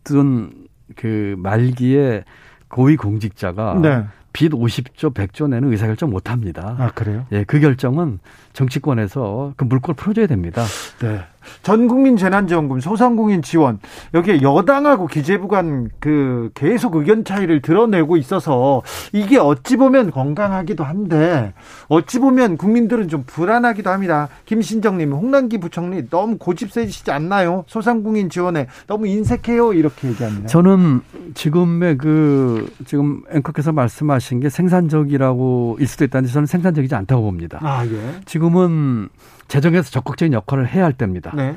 앞둔 0.00 0.66
그 0.96 1.34
말기에 1.38 2.24
고위 2.68 2.96
공직자가 2.96 3.78
네. 3.80 4.04
빚 4.32 4.52
50조, 4.52 5.12
100조 5.12 5.48
내는 5.48 5.70
의사결정 5.72 6.10
못 6.10 6.30
합니다. 6.30 6.76
아, 6.78 6.90
그래요? 6.90 7.26
예, 7.32 7.44
그 7.44 7.58
결정은 7.58 8.20
정치권에서 8.52 9.54
그 9.56 9.64
물꼬를 9.64 9.94
풀어줘야 9.94 10.26
됩니다. 10.26 10.64
네. 11.00 11.20
전 11.62 11.88
국민 11.88 12.16
재난지원금, 12.18 12.80
소상공인 12.80 13.40
지원 13.40 13.78
여기에 14.12 14.42
여당하고 14.42 15.06
기재부 15.06 15.48
간 15.48 15.90
그 16.00 16.50
계속 16.54 16.96
의견 16.96 17.24
차이를 17.24 17.60
드러내고 17.60 18.16
있어서 18.16 18.82
이게 19.12 19.38
어찌 19.38 19.76
보면 19.76 20.10
건강하기도 20.10 20.82
한데 20.82 21.52
어찌 21.88 22.18
보면 22.18 22.56
국민들은 22.56 23.08
좀 23.08 23.24
불안하기도 23.26 23.90
합니다. 23.90 24.28
김신정님, 24.46 25.12
홍남기 25.12 25.58
부총리 25.58 26.08
너무 26.08 26.38
고집 26.38 26.72
세지시지 26.72 27.10
않나요? 27.10 27.64
소상공인 27.66 28.30
지원에 28.30 28.66
너무 28.86 29.06
인색해요 29.06 29.74
이렇게 29.74 30.08
얘기합니다. 30.08 30.48
저는 30.48 31.02
지금의 31.34 31.98
그 31.98 32.72
지금 32.86 33.22
앵커께서 33.30 33.72
말씀하신 33.72 34.40
게 34.40 34.48
생산적이라고 34.48 35.76
일 35.80 35.86
수도 35.86 36.04
있다는데 36.04 36.32
저는 36.32 36.46
생산적이지 36.46 36.94
않다고 36.94 37.22
봅니다. 37.22 37.58
아 37.62 37.84
예. 37.86 38.20
지금 38.24 38.39
은 38.56 39.08
재정에서 39.48 39.90
적극적인 39.90 40.32
역할을 40.32 40.68
해야 40.68 40.84
할 40.84 40.92
때입니다. 40.92 41.32
네. 41.36 41.56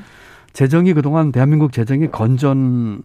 재정이 0.53 0.93
그동안 0.93 1.31
대한민국 1.31 1.71
재정이 1.71 2.11
건전 2.11 3.03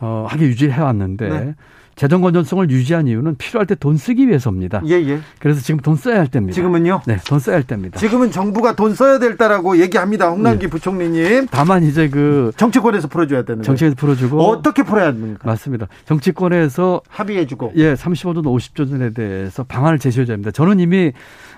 어, 0.00 0.26
하게 0.28 0.46
유지해 0.46 0.80
왔는데 0.80 1.28
네. 1.28 1.54
재정 1.96 2.22
건전성을 2.22 2.70
유지한 2.70 3.08
이유는 3.08 3.36
필요할 3.36 3.66
때 3.66 3.74
돈 3.74 3.98
쓰기 3.98 4.26
위해서입니다. 4.26 4.80
예, 4.86 4.92
예. 4.94 5.20
그래서 5.38 5.60
지금 5.60 5.80
돈 5.80 5.96
써야 5.96 6.18
할 6.18 6.28
때입니다. 6.28 6.54
지금은요? 6.54 7.02
네, 7.06 7.18
돈 7.26 7.38
써야 7.38 7.56
할 7.56 7.62
때입니다. 7.62 7.98
지금은 7.98 8.30
정부가 8.30 8.74
돈 8.74 8.94
써야 8.94 9.18
될 9.18 9.36
때라고 9.36 9.78
얘기합니다. 9.78 10.30
홍남기 10.30 10.66
네. 10.66 10.70
부총리님. 10.70 11.48
다만 11.50 11.82
이제 11.82 12.08
그 12.08 12.52
정치권에서 12.56 13.08
풀어줘야 13.08 13.42
되는 13.42 13.62
정치에서 13.62 13.96
풀어주고 13.96 14.40
어떻게 14.40 14.82
풀어야 14.82 15.08
합니까? 15.08 15.40
맞습니다. 15.44 15.88
정치권에서 16.06 17.02
합의해주고 17.08 17.72
예, 17.76 17.92
35조, 17.94 18.44
50조 18.44 18.88
전에 18.88 19.10
대해서 19.10 19.64
방안을 19.64 19.98
제시해줘야 19.98 20.34
합니다. 20.36 20.52
저는 20.52 20.80
이미 20.80 21.12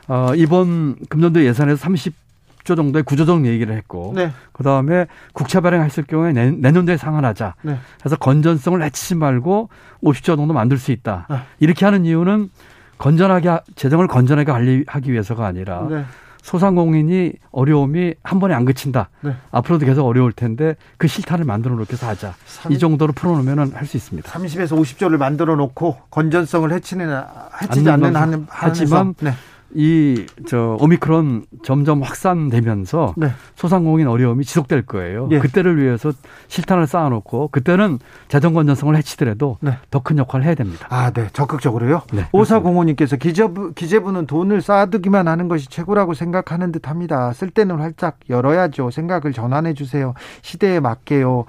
어, 0.09 0.35
이번 0.35 0.97
금년도 1.09 1.45
예산에서 1.45 1.77
30 1.77 2.23
10조 2.63 2.77
정도의 2.77 3.03
구조적 3.03 3.45
얘기를 3.47 3.77
했고 3.77 4.13
네. 4.15 4.31
그다음에 4.53 5.07
국채 5.33 5.61
발행했을 5.61 6.05
경우에 6.05 6.33
내, 6.33 6.51
년도에 6.51 6.97
상환하자. 6.97 7.55
네. 7.63 7.79
그래서 8.01 8.17
건전성을 8.17 8.81
해치지 8.83 9.17
말고 9.17 9.69
50조 10.03 10.37
정도 10.37 10.53
만들 10.53 10.79
수 10.79 10.93
있다. 10.93 11.27
네. 11.29 11.37
이렇게 11.61 11.85
하는 11.85 12.05
이유는 12.05 12.51
건전하게 12.99 13.59
재정을 13.75 14.07
건전하게 14.07 14.53
관리하기 14.53 15.13
위해서가 15.13 15.47
아니라 15.47 15.87
네. 15.91 16.05
소상공인이 16.43 17.33
어려움이 17.53 18.15
한 18.23 18.41
번에 18.41 18.55
안 18.55 18.65
그친다. 18.65 19.09
네. 19.21 19.35
앞으로도 19.53 19.87
계속 19.87 20.07
어려울 20.07 20.33
텐데 20.33 20.75
그 20.99 21.07
실탄을 21.07 21.45
만들어 21.45 21.75
놓게 21.77 21.93
해서 21.93 22.09
하자. 22.09 22.35
30, 22.47 22.73
이 22.73 22.79
정도로 22.79 23.13
풀어놓으면 23.13 23.73
할 23.75 23.87
수 23.87 23.97
있습니다. 23.97 24.29
30에서 24.31 24.79
50조를 24.79 25.17
만들어 25.19 25.57
놓고 25.57 25.99
건전성을 26.11 26.73
해치는 26.73 27.25
해치지 27.63 27.91
않는 27.91 28.47
하지만 28.49 29.15
네. 29.21 29.33
이 29.75 30.27
저 30.47 30.77
오미크론 30.81 31.47
점점 31.63 32.03
확산되면서 32.03 33.15
네. 33.17 33.29
소상공인 33.55 34.09
어려움이 34.09 34.45
지속될 34.45 34.83
거예요. 34.87 35.29
예. 35.31 35.39
그때를 35.39 35.81
위해서 35.81 36.13
실탄을 36.49 36.87
쌓아놓고 36.87 37.49
그때는 37.49 37.99
재정 38.29 38.55
건전성을 38.55 38.95
해치더라도 38.97 39.59
네. 39.61 39.79
더큰 39.91 40.19
역할을 40.19 40.45
해야 40.45 40.55
됩니다. 40.55 40.87
아, 40.91 41.11
네, 41.11 41.29
적극적으로요. 41.33 42.03
네, 42.13 42.27
오사공호님께서 42.33 43.17
기재부 43.17 43.73
기재부는 43.75 44.27
돈을 44.27 44.63
쌓아두기만 44.63 45.29
하는 45.29 45.49
것이 45.49 45.69
최고라고 45.69 46.15
생각하는 46.15 46.73
듯합니다. 46.73 47.33
쓸 47.33 47.51
때는 47.51 47.79
활짝 47.79 48.19
열어야죠. 48.29 48.91
생각을 48.91 49.33
전환해 49.33 49.75
주세요. 49.75 50.15
시대에 50.43 50.81
맞게요. 50.81 51.45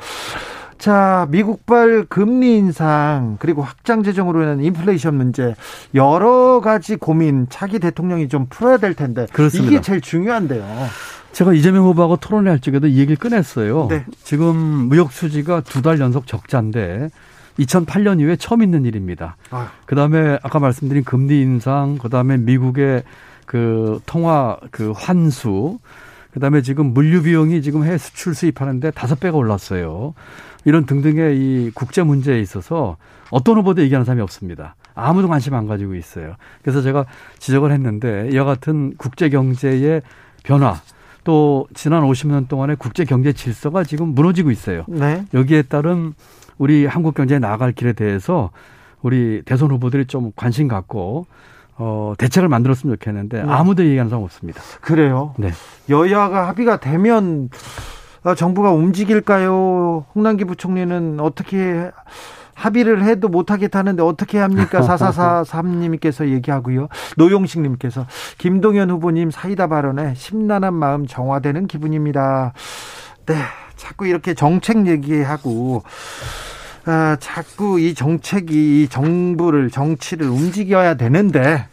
자, 0.84 1.28
미국발 1.30 2.08
금리 2.10 2.58
인상 2.58 3.38
그리고 3.40 3.62
확장 3.62 4.04
재정으로 4.04 4.44
인한 4.44 4.62
인플레이션 4.62 5.16
문제 5.16 5.56
여러 5.96 6.60
가지 6.60 6.98
고민 6.98 7.48
차기 7.50 7.80
대통령이 7.80 8.28
좀 8.28 8.48
풀어야 8.50 8.76
될 8.76 8.94
텐데 8.94 9.26
그렇습니다. 9.32 9.72
이게 9.72 9.82
제일 9.82 10.02
중요한데요. 10.02 10.66
제가 11.32 11.54
이재명 11.54 11.86
후보하고 11.86 12.18
토론회 12.18 12.50
할 12.50 12.60
적에도 12.60 12.88
이 12.88 12.98
얘기를 12.98 13.16
꺼냈어요. 13.16 13.88
네. 13.90 14.06
지금 14.24 14.58
무역 14.58 15.14
수지가 15.14 15.62
두 15.62 15.82
달 15.82 16.02
연속 16.02 16.28
적자인데 16.28 17.12
2008년 17.60 18.20
이후에 18.20 18.36
처음 18.36 18.62
있는 18.62 18.84
일입니다. 18.84 19.38
아. 19.52 19.72
그다음에 19.86 20.38
아까 20.44 20.60
말씀드린 20.60 21.06
금리 21.06 21.40
인상, 21.42 21.98
그다음에 21.98 22.36
미국의 22.36 23.04
그 23.46 24.02
통화 24.06 24.58
그 24.70 24.92
환수, 24.92 25.80
그다음에 26.34 26.62
지금 26.62 26.88
물류 26.88 27.22
비용이 27.24 27.62
지금 27.62 27.86
해외 27.86 27.98
수출 27.98 28.36
수입하는데 28.36 28.92
다섯 28.92 29.18
배가 29.22 29.38
올랐어요. 29.38 30.14
이런 30.66 30.86
등등의 30.86 31.38
이 31.38 31.72
국제 31.74 32.04
문제에 32.04 32.40
있어서 32.40 32.98
어떤 33.32 33.58
후보도 33.58 33.82
얘기하는 33.82 34.06
사람이 34.06 34.22
없습니다. 34.22 34.76
아무도 34.96 35.28
관심 35.28 35.54
안 35.56 35.68
가지고 35.68 35.96
있어요. 35.96 36.36
그래서 36.62 36.82
제가 36.82 37.06
지적을 37.40 37.72
했는데 37.72 38.30
이와 38.32 38.46
같은 38.46 38.94
국제 38.98 39.30
경제의 39.30 40.02
변화 40.44 40.76
또 41.24 41.68
지난 41.74 42.04
50년 42.04 42.48
동안의 42.48 42.76
국제 42.76 43.06
경제 43.06 43.34
질서가 43.34 43.84
지금 43.84 44.10
무너지고 44.10 44.52
있어요. 44.52 44.86
네. 44.88 45.26
여기에 45.34 45.64
따른 45.64 46.14
우리 46.58 46.86
한국 46.86 47.16
경제에 47.16 47.40
나아갈 47.40 47.72
길에 47.72 47.94
대해서 47.94 48.52
우리 49.02 49.42
대선 49.46 49.72
후보들이 49.72 50.06
좀 50.06 50.32
관심 50.36 50.68
갖고 50.68 51.26
어, 51.76 52.14
대책을 52.18 52.50
만들었으면 52.50 52.96
좋겠는데 52.98 53.44
네. 53.44 53.52
아무도 53.52 53.84
얘기하는 53.84 54.10
사람 54.10 54.24
없습니다. 54.24 54.62
그래요? 54.82 55.34
네. 55.38 55.52
여야가 55.90 56.48
합의가 56.50 56.80
되면 56.80 57.50
어, 57.50 57.52
정부가 58.36 58.72
움직일까요? 58.72 60.06
홍남기 60.16 60.46
부총리는 60.46 61.20
어떻게 61.20 61.92
합의를 62.54 63.04
해도 63.04 63.28
못하겠다는데 63.28 64.04
어떻게 64.04 64.38
합니까? 64.40 64.82
4443님께서 64.88 66.30
얘기하고요. 66.30 66.88
노용식님께서 67.18 68.06
김동연 68.38 68.90
후보님 68.92 69.32
사이다 69.32 69.68
발언에 69.68 70.14
심란한 70.16 70.74
마음 70.74 71.06
정화되는 71.06 71.68
기분입니다. 71.68 72.54
네. 73.26 73.36
자꾸 73.76 74.08
이렇게 74.08 74.34
정책 74.34 74.88
얘기하고 74.88 75.84
아, 76.86 77.18
자꾸 77.20 77.80
이 77.80 77.94
정책이 77.94 78.88
정부를 78.90 79.70
정치를 79.70 80.28
움직여야 80.28 80.96
되는데 80.96 81.66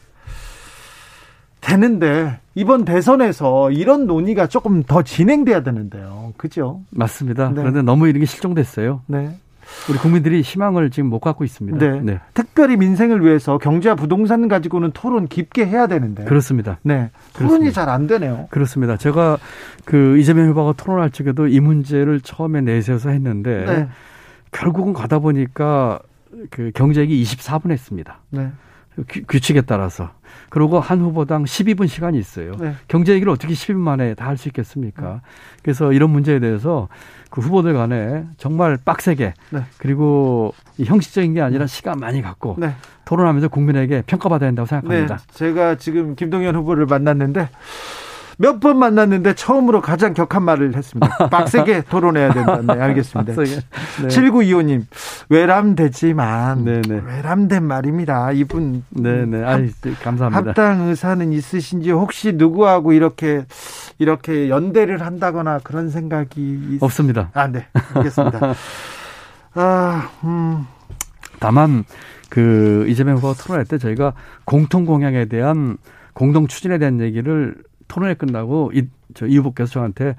되는데 1.60 2.38
이번 2.54 2.84
대선에서 2.84 3.70
이런 3.70 4.06
논의가 4.06 4.46
조금 4.46 4.82
더 4.82 5.02
진행돼야 5.02 5.62
되는데요. 5.62 6.32
그죠? 6.36 6.80
맞습니다. 6.90 7.48
네. 7.50 7.54
그런데 7.56 7.82
너무 7.82 8.08
이런 8.08 8.20
게 8.20 8.26
실종됐어요. 8.26 9.02
네. 9.06 9.36
우리 9.88 9.98
국민들이 9.98 10.40
희망을 10.40 10.90
지금 10.90 11.10
못 11.10 11.20
갖고 11.20 11.44
있습니다. 11.44 12.00
네. 12.02 12.18
특별히 12.34 12.76
민생을 12.76 13.24
위해서 13.24 13.56
경제와 13.58 13.94
부동산 13.94 14.48
가지고는 14.48 14.90
토론 14.92 15.28
깊게 15.28 15.64
해야 15.64 15.86
되는데. 15.86 16.24
그렇습니다. 16.24 16.78
네. 16.82 17.10
토론이 17.34 17.72
잘 17.72 17.88
안 17.88 18.08
되네요. 18.08 18.48
그렇습니다. 18.50 18.96
제가 18.96 19.38
그 19.84 20.18
이재명 20.18 20.48
후보가 20.48 20.74
토론할 20.76 21.10
적에도 21.10 21.46
이 21.46 21.60
문제를 21.60 22.20
처음에 22.20 22.62
내세워서 22.62 23.10
했는데 23.10 23.64
네. 23.64 23.88
결국은 24.50 24.92
가다 24.92 25.20
보니까 25.20 26.00
그 26.50 26.72
경제액이 26.74 27.22
24분 27.22 27.70
했습니다. 27.70 28.18
네. 28.30 28.50
규- 29.08 29.22
규칙에 29.28 29.60
따라서. 29.62 30.10
그리고 30.48 30.80
한 30.80 31.00
후보당 31.00 31.44
12분 31.44 31.86
시간이 31.88 32.18
있어요. 32.18 32.52
네. 32.58 32.74
경제 32.88 33.12
얘기를 33.12 33.32
어떻게 33.32 33.52
12분 33.54 33.76
만에 33.78 34.14
다 34.14 34.26
할 34.26 34.36
수 34.36 34.48
있겠습니까? 34.48 35.20
그래서 35.62 35.92
이런 35.92 36.10
문제에 36.10 36.38
대해서 36.40 36.88
그 37.30 37.40
후보들 37.40 37.74
간에 37.74 38.24
정말 38.36 38.76
빡세게 38.84 39.34
네. 39.50 39.60
그리고 39.78 40.52
이 40.78 40.84
형식적인 40.84 41.34
게 41.34 41.40
아니라 41.40 41.66
시간 41.66 41.98
많이 41.98 42.20
갖고 42.22 42.56
네. 42.58 42.74
토론하면서 43.04 43.48
국민에게 43.48 44.02
평가받아야 44.06 44.48
한다고 44.48 44.66
네. 44.66 44.70
생각합니다. 44.80 45.18
제가 45.32 45.76
지금 45.76 46.14
김동연 46.16 46.54
후보를 46.56 46.86
만났는데 46.86 47.48
몇 48.40 48.58
번 48.58 48.78
만났는데 48.78 49.34
처음으로 49.34 49.82
가장 49.82 50.14
격한 50.14 50.42
말을 50.42 50.74
했습니다. 50.74 51.28
빡세게 51.28 51.82
토론해야 51.90 52.32
된다. 52.32 52.60
네, 52.62 52.80
알겠습니다. 52.80 53.34
네. 53.34 53.58
7925님, 54.08 54.84
외람되지만, 55.28 56.64
네네. 56.64 57.02
외람된 57.04 57.62
말입니다. 57.62 58.32
이분. 58.32 58.82
네네. 58.88 59.44
아이, 59.44 59.70
감사합니다. 60.02 60.38
합당 60.50 60.88
의사는 60.88 61.32
있으신지 61.32 61.90
혹시 61.90 62.32
누구하고 62.32 62.94
이렇게, 62.94 63.44
이렇게 63.98 64.48
연대를 64.48 65.02
한다거나 65.02 65.60
그런 65.62 65.90
생각이. 65.90 66.40
있... 66.70 66.82
없습니다. 66.82 67.28
아, 67.34 67.46
네. 67.46 67.66
알겠습니다. 67.94 68.54
아, 69.54 70.08
음. 70.24 70.66
다만 71.40 71.84
그 72.30 72.86
이재명 72.88 73.16
후보가 73.16 73.34
토론할 73.42 73.66
때 73.66 73.76
저희가 73.76 74.14
공통 74.46 74.86
공약에 74.86 75.26
대한 75.26 75.76
공동 76.14 76.46
추진에 76.46 76.78
대한 76.78 77.00
얘기를 77.00 77.54
토론회 77.90 78.14
끝나고 78.14 78.70
이, 78.74 78.86
저, 79.14 79.26
이 79.26 79.36
후보께서 79.36 79.72
저한테 79.72 80.14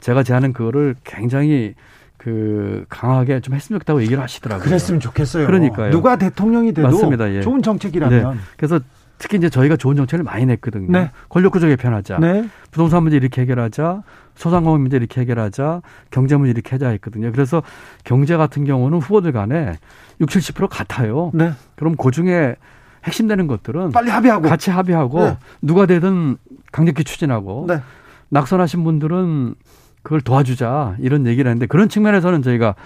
제가 0.00 0.22
제안한 0.22 0.52
그거를 0.52 0.94
굉장히 1.04 1.74
그 2.16 2.86
강하게 2.88 3.40
좀 3.40 3.54
했으면 3.54 3.78
좋겠다고 3.78 4.00
얘기를 4.02 4.22
하시더라고요. 4.22 4.64
그랬으면 4.64 5.00
좋겠어요. 5.00 5.46
그러니까요. 5.46 5.90
누가 5.90 6.16
대통령이 6.16 6.72
돼도 6.72 6.88
맞습니다. 6.88 7.32
예. 7.32 7.40
좋은 7.42 7.62
정책이라면. 7.62 8.38
그래서 8.56 8.80
특히 9.18 9.38
이제 9.38 9.48
저희가 9.48 9.76
좋은 9.76 9.96
정책을 9.96 10.24
많이 10.24 10.46
냈거든요. 10.46 10.90
네. 10.90 11.10
권력 11.28 11.52
구조 11.52 11.66
개편하자. 11.66 12.18
네. 12.18 12.48
부동산 12.70 13.02
문제 13.02 13.16
이렇게 13.16 13.42
해결하자. 13.42 14.02
소상공인 14.34 14.82
문제 14.82 14.96
이렇게 14.96 15.22
해결하자. 15.22 15.82
경제 16.10 16.36
문제 16.36 16.50
이렇게 16.50 16.70
하자 16.70 16.88
했거든요. 16.90 17.32
그래서 17.32 17.62
경제 18.04 18.36
같은 18.36 18.64
경우는 18.64 18.98
후보들 18.98 19.32
간에 19.32 19.74
60, 20.20 20.54
70% 20.54 20.68
같아요. 20.68 21.30
네. 21.34 21.52
그럼 21.76 21.96
그 21.96 22.10
중에 22.10 22.56
핵심되는 23.04 23.46
것들은 23.46 23.92
빨리 23.92 24.10
합의하고. 24.10 24.48
같이 24.48 24.70
합의하고 24.70 25.24
네. 25.24 25.38
누가 25.62 25.86
되든 25.86 26.36
강력히 26.72 27.04
추진하고 27.04 27.66
네. 27.68 27.80
낙선하신 28.28 28.84
분들은 28.84 29.54
그걸 30.02 30.20
도와주자 30.20 30.96
이런 31.00 31.26
얘기를 31.26 31.50
했는데 31.50 31.66
그런 31.66 31.88
측면에서는 31.88 32.42
저희가 32.42 32.76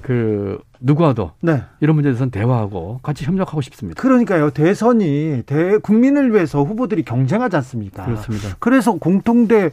그 0.00 0.58
누구와도 0.80 1.32
네. 1.42 1.62
이런 1.80 1.94
문제에 1.94 2.12
대해서는 2.12 2.30
대화하고 2.30 3.00
같이 3.02 3.24
협력하고 3.26 3.60
싶습니다. 3.60 4.00
그러니까요. 4.00 4.50
대선이 4.50 5.42
대 5.44 5.76
국민을 5.76 6.32
위해서 6.32 6.62
후보들이 6.62 7.02
경쟁하지 7.02 7.56
않습니까? 7.56 8.06
그렇습니다. 8.06 8.56
그래서 8.60 8.92
공통대 8.94 9.72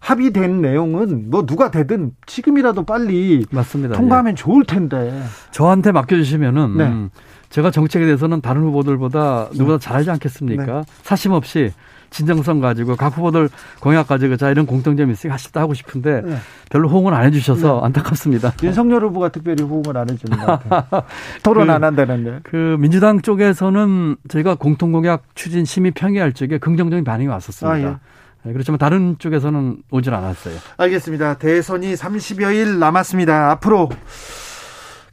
합의된 0.00 0.60
내용은 0.60 1.30
뭐 1.30 1.46
누가 1.46 1.70
되든 1.70 2.12
지금이라도 2.26 2.84
빨리 2.84 3.44
맞습니다. 3.50 3.94
통과하면 3.94 4.34
좋을 4.34 4.64
텐데. 4.64 5.12
예. 5.14 5.22
저한테 5.52 5.92
맡겨 5.92 6.16
주시면은 6.16 6.76
네. 6.76 6.84
음, 6.84 7.10
제가 7.50 7.70
정책에 7.70 8.06
대해서는 8.06 8.40
다른 8.40 8.62
후보들보다 8.62 9.50
누구보다 9.52 9.78
잘하지 9.78 10.10
않겠습니까? 10.10 10.64
네. 10.64 10.82
사심 11.02 11.32
없이 11.32 11.72
진정성 12.10 12.60
가지고 12.60 12.96
각 12.96 13.16
후보들 13.16 13.48
공약 13.80 14.08
가지고 14.08 14.36
자 14.36 14.50
이런 14.50 14.66
공통점이 14.66 15.12
있으니까 15.12 15.34
하시다 15.34 15.60
하고 15.60 15.74
싶은데 15.74 16.22
네. 16.22 16.36
별로 16.70 16.88
호응을 16.88 17.14
안 17.14 17.24
해주셔서 17.26 17.80
안타깝습니다. 17.80 18.52
윤석열 18.62 19.04
후보가 19.04 19.28
특별히 19.30 19.62
호응을 19.62 19.96
안 19.96 20.10
해주는 20.10 20.36
것 20.38 20.46
같아요. 20.46 21.02
토론 21.42 21.66
그- 21.68 21.72
안 21.72 21.84
한다는데. 21.84 22.40
그 22.42 22.76
민주당 22.78 23.20
쪽에서는 23.22 24.16
저희가 24.28 24.56
공통 24.56 24.92
공약 24.92 25.22
추진 25.34 25.64
심의 25.64 25.92
평의할 25.92 26.32
적에 26.32 26.58
긍정적인 26.58 27.04
반응이 27.04 27.28
왔었습니다. 27.28 27.88
아, 27.88 28.00
네, 28.42 28.52
그렇지만 28.52 28.78
다른 28.78 29.16
쪽에서는 29.18 29.82
오질 29.90 30.14
않았어요. 30.14 30.54
알겠습니다. 30.78 31.34
대선이 31.34 31.94
30여일 31.94 32.78
남았습니다. 32.78 33.50
앞으로 33.52 33.88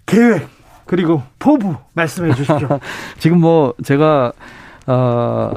계획 0.05 0.47
그리고 0.85 1.21
포부 1.37 1.75
말씀해 1.93 2.33
주십시오. 2.33 2.79
지금 3.19 3.39
뭐 3.41 3.73
제가 3.83 4.31
어 4.87 5.51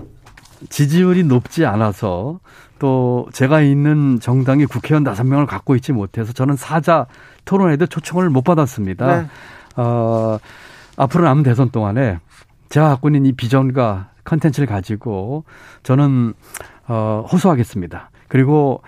지지율이 0.69 1.25
높지 1.25 1.65
않아서 1.67 2.41
또 2.79 3.29
제가 3.33 3.61
있는 3.61 4.19
정당이 4.21 4.67
국회의원 4.67 5.05
다섯 5.05 5.25
명을 5.25 5.47
갖고 5.47 5.75
있지 5.77 5.93
못해서 5.93 6.33
저는 6.33 6.57
사자 6.57 7.07
토론회도 7.45 7.87
초청을 7.87 8.31
못 8.31 8.43
받았습니다. 8.43 9.21
네. 9.23 9.27
어 9.77 10.39
앞으로 10.97 11.25
남은 11.25 11.43
대선 11.43 11.71
동안에 11.71 12.19
제가 12.69 12.89
갖고 12.89 13.09
있는 13.09 13.27
이 13.27 13.33
비전과 13.33 14.11
컨텐츠를 14.25 14.67
가지고 14.67 15.45
저는 15.83 16.35
어 16.89 17.25
호소하겠습니다. 17.31 18.11
그리고 18.29 18.83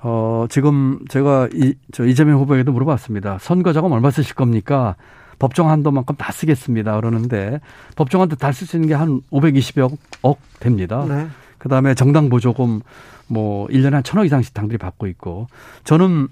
어 0.00 0.46
지금 0.48 0.98
제가 1.08 1.48
이 1.52 1.74
저 1.92 2.04
이재명 2.04 2.38
후보에게도 2.40 2.72
물어봤습니다. 2.72 3.38
선거 3.40 3.72
자금 3.72 3.92
얼마 3.92 4.10
쓰실 4.10 4.34
겁니까? 4.34 4.94
법정 5.38 5.70
한도만큼 5.70 6.16
다 6.16 6.32
쓰겠습니다. 6.32 6.96
그러는데 6.96 7.60
법정 7.96 8.20
한도 8.20 8.36
다 8.36 8.50
쓸 8.50 8.66
수 8.66 8.76
있는 8.76 8.88
게 8.88 8.94
한 8.94 9.20
520억 9.30 9.96
억 10.22 10.38
됩니다. 10.60 11.04
네. 11.08 11.28
그다음에 11.58 11.94
정당 11.94 12.28
보조금 12.28 12.80
뭐 13.26 13.66
1년에 13.68 13.92
한 13.92 14.02
천억 14.02 14.24
이상씩 14.24 14.54
당들이 14.54 14.78
받고 14.78 15.06
있고 15.08 15.48
저는 15.84 16.28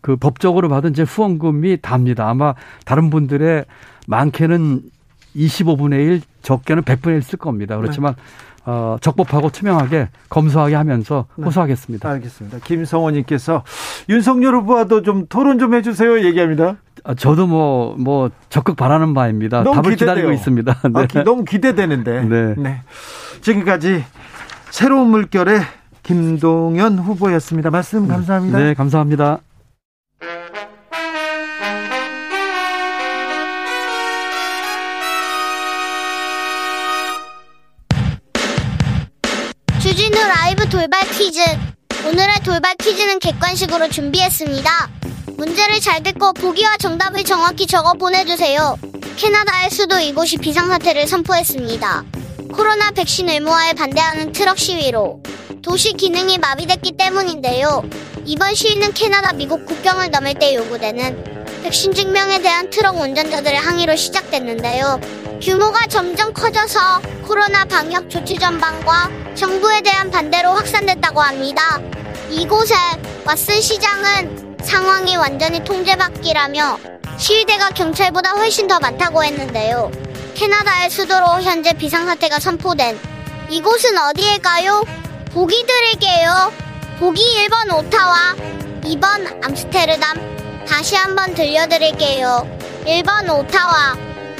그 0.00 0.16
법적으로 0.16 0.68
받은 0.68 0.94
제 0.94 1.02
후원금이 1.02 1.78
답니다. 1.80 2.28
아마 2.28 2.54
다른 2.84 3.08
분들의 3.10 3.64
많게는 4.08 4.82
25분의 5.36 5.92
1, 5.92 6.22
적게는 6.42 6.82
100분의 6.82 7.14
1 7.16 7.22
쓸 7.22 7.38
겁니다. 7.38 7.76
그렇지만 7.76 8.14
어, 8.64 8.96
적법하고 9.00 9.50
투명하게 9.50 10.08
검소하게 10.28 10.74
하면서 10.76 11.26
네. 11.36 11.44
호소하겠습니다. 11.44 12.08
알겠습니다. 12.08 12.58
김성원님께서 12.64 13.64
윤석열 14.08 14.54
후보와도 14.56 15.02
좀 15.02 15.26
토론 15.28 15.58
좀 15.58 15.74
해주세요. 15.74 16.24
얘기합니다. 16.24 16.76
아, 17.04 17.14
저도 17.14 17.46
뭐, 17.48 17.96
뭐, 17.98 18.30
적극 18.50 18.76
바라는 18.76 19.14
바입니다. 19.14 19.64
답을 19.64 19.74
기대돼요. 19.74 19.96
기다리고 19.96 20.32
있습니다. 20.32 20.72
아, 20.82 20.88
네. 21.00 21.06
기- 21.08 21.24
너무 21.24 21.44
기대되는데. 21.44 22.54
네. 22.56 22.80
지금까지 23.40 24.04
새로운 24.70 25.10
물결의 25.10 25.60
김동연 26.04 26.98
후보였습니다. 26.98 27.70
말씀 27.70 28.06
감사합니다. 28.06 28.58
네, 28.58 28.74
감사합니다. 28.74 29.38
돌발 40.72 41.02
퀴즈. 41.10 41.38
오늘의 42.08 42.40
돌발 42.46 42.74
퀴즈는 42.76 43.18
객관식으로 43.18 43.90
준비했습니다. 43.90 44.90
문제를 45.36 45.80
잘 45.80 46.02
듣고 46.02 46.32
보기와 46.32 46.78
정답을 46.78 47.24
정확히 47.24 47.66
적어 47.66 47.92
보내주세요. 47.92 48.78
캐나다의 49.18 49.68
수도 49.68 49.98
이곳이 49.98 50.38
비상사태를 50.38 51.06
선포했습니다. 51.06 52.04
코로나 52.54 52.90
백신 52.90 53.28
의무화에 53.28 53.74
반대하는 53.74 54.32
트럭 54.32 54.58
시위로 54.58 55.22
도시 55.60 55.92
기능이 55.92 56.38
마비됐기 56.38 56.92
때문인데요. 56.92 57.82
이번 58.24 58.54
시위는 58.54 58.94
캐나다 58.94 59.34
미국 59.34 59.66
국경을 59.66 60.10
넘을 60.10 60.32
때 60.32 60.54
요구되는 60.54 61.31
백신 61.62 61.94
증명에 61.94 62.40
대한 62.40 62.68
트럭 62.70 62.96
운전자들의 62.98 63.56
항의로 63.56 63.94
시작됐는데요. 63.94 65.00
규모가 65.40 65.86
점점 65.86 66.32
커져서 66.32 67.00
코로나 67.24 67.64
방역 67.64 68.10
조치 68.10 68.36
전방과 68.36 69.10
정부에 69.34 69.80
대한 69.80 70.10
반대로 70.10 70.50
확산됐다고 70.50 71.20
합니다. 71.20 71.80
이곳에 72.30 72.74
왓슨 73.24 73.62
시장은 73.62 74.56
상황이 74.62 75.16
완전히 75.16 75.62
통제받기라며 75.62 76.78
시위대가 77.16 77.70
경찰보다 77.70 78.32
훨씬 78.32 78.66
더 78.66 78.80
많다고 78.80 79.22
했는데요. 79.22 79.90
캐나다의 80.34 80.90
수도로 80.90 81.42
현재 81.42 81.72
비상사태가 81.74 82.40
선포된 82.40 82.98
이곳은 83.50 83.98
어디일까요? 83.98 84.84
보기 85.32 85.64
드릴게요. 85.66 86.52
보기 86.98 87.22
1번 87.46 87.78
오타와 87.78 88.34
2번 88.82 89.44
암스테르담 89.44 90.41
다시 90.66 90.94
한번 90.96 91.34
들려드릴게요. 91.34 92.46
1번 92.84 93.28
오타와 93.28 93.96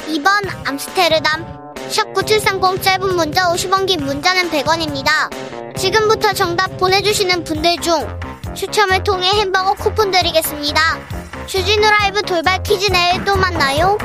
2번 0.07 0.67
암스테르담 0.67 1.73
샵9730 1.89 2.81
짧은 2.81 3.15
문자 3.15 3.51
50원 3.51 3.85
긴 3.85 4.05
문자는 4.05 4.49
100원입니다. 4.49 5.77
지금부터 5.77 6.33
정답 6.33 6.77
보내주시는 6.77 7.43
분들 7.43 7.77
중 7.77 8.07
추첨을 8.53 9.03
통해 9.03 9.29
햄버거 9.29 9.73
쿠폰 9.73 10.11
드리겠습니다. 10.11 10.81
주진우 11.47 11.81
라이브 11.81 12.21
돌발 12.21 12.61
퀴즈 12.63 12.91
내일 12.91 13.23
또 13.25 13.35
만나요. 13.35 13.97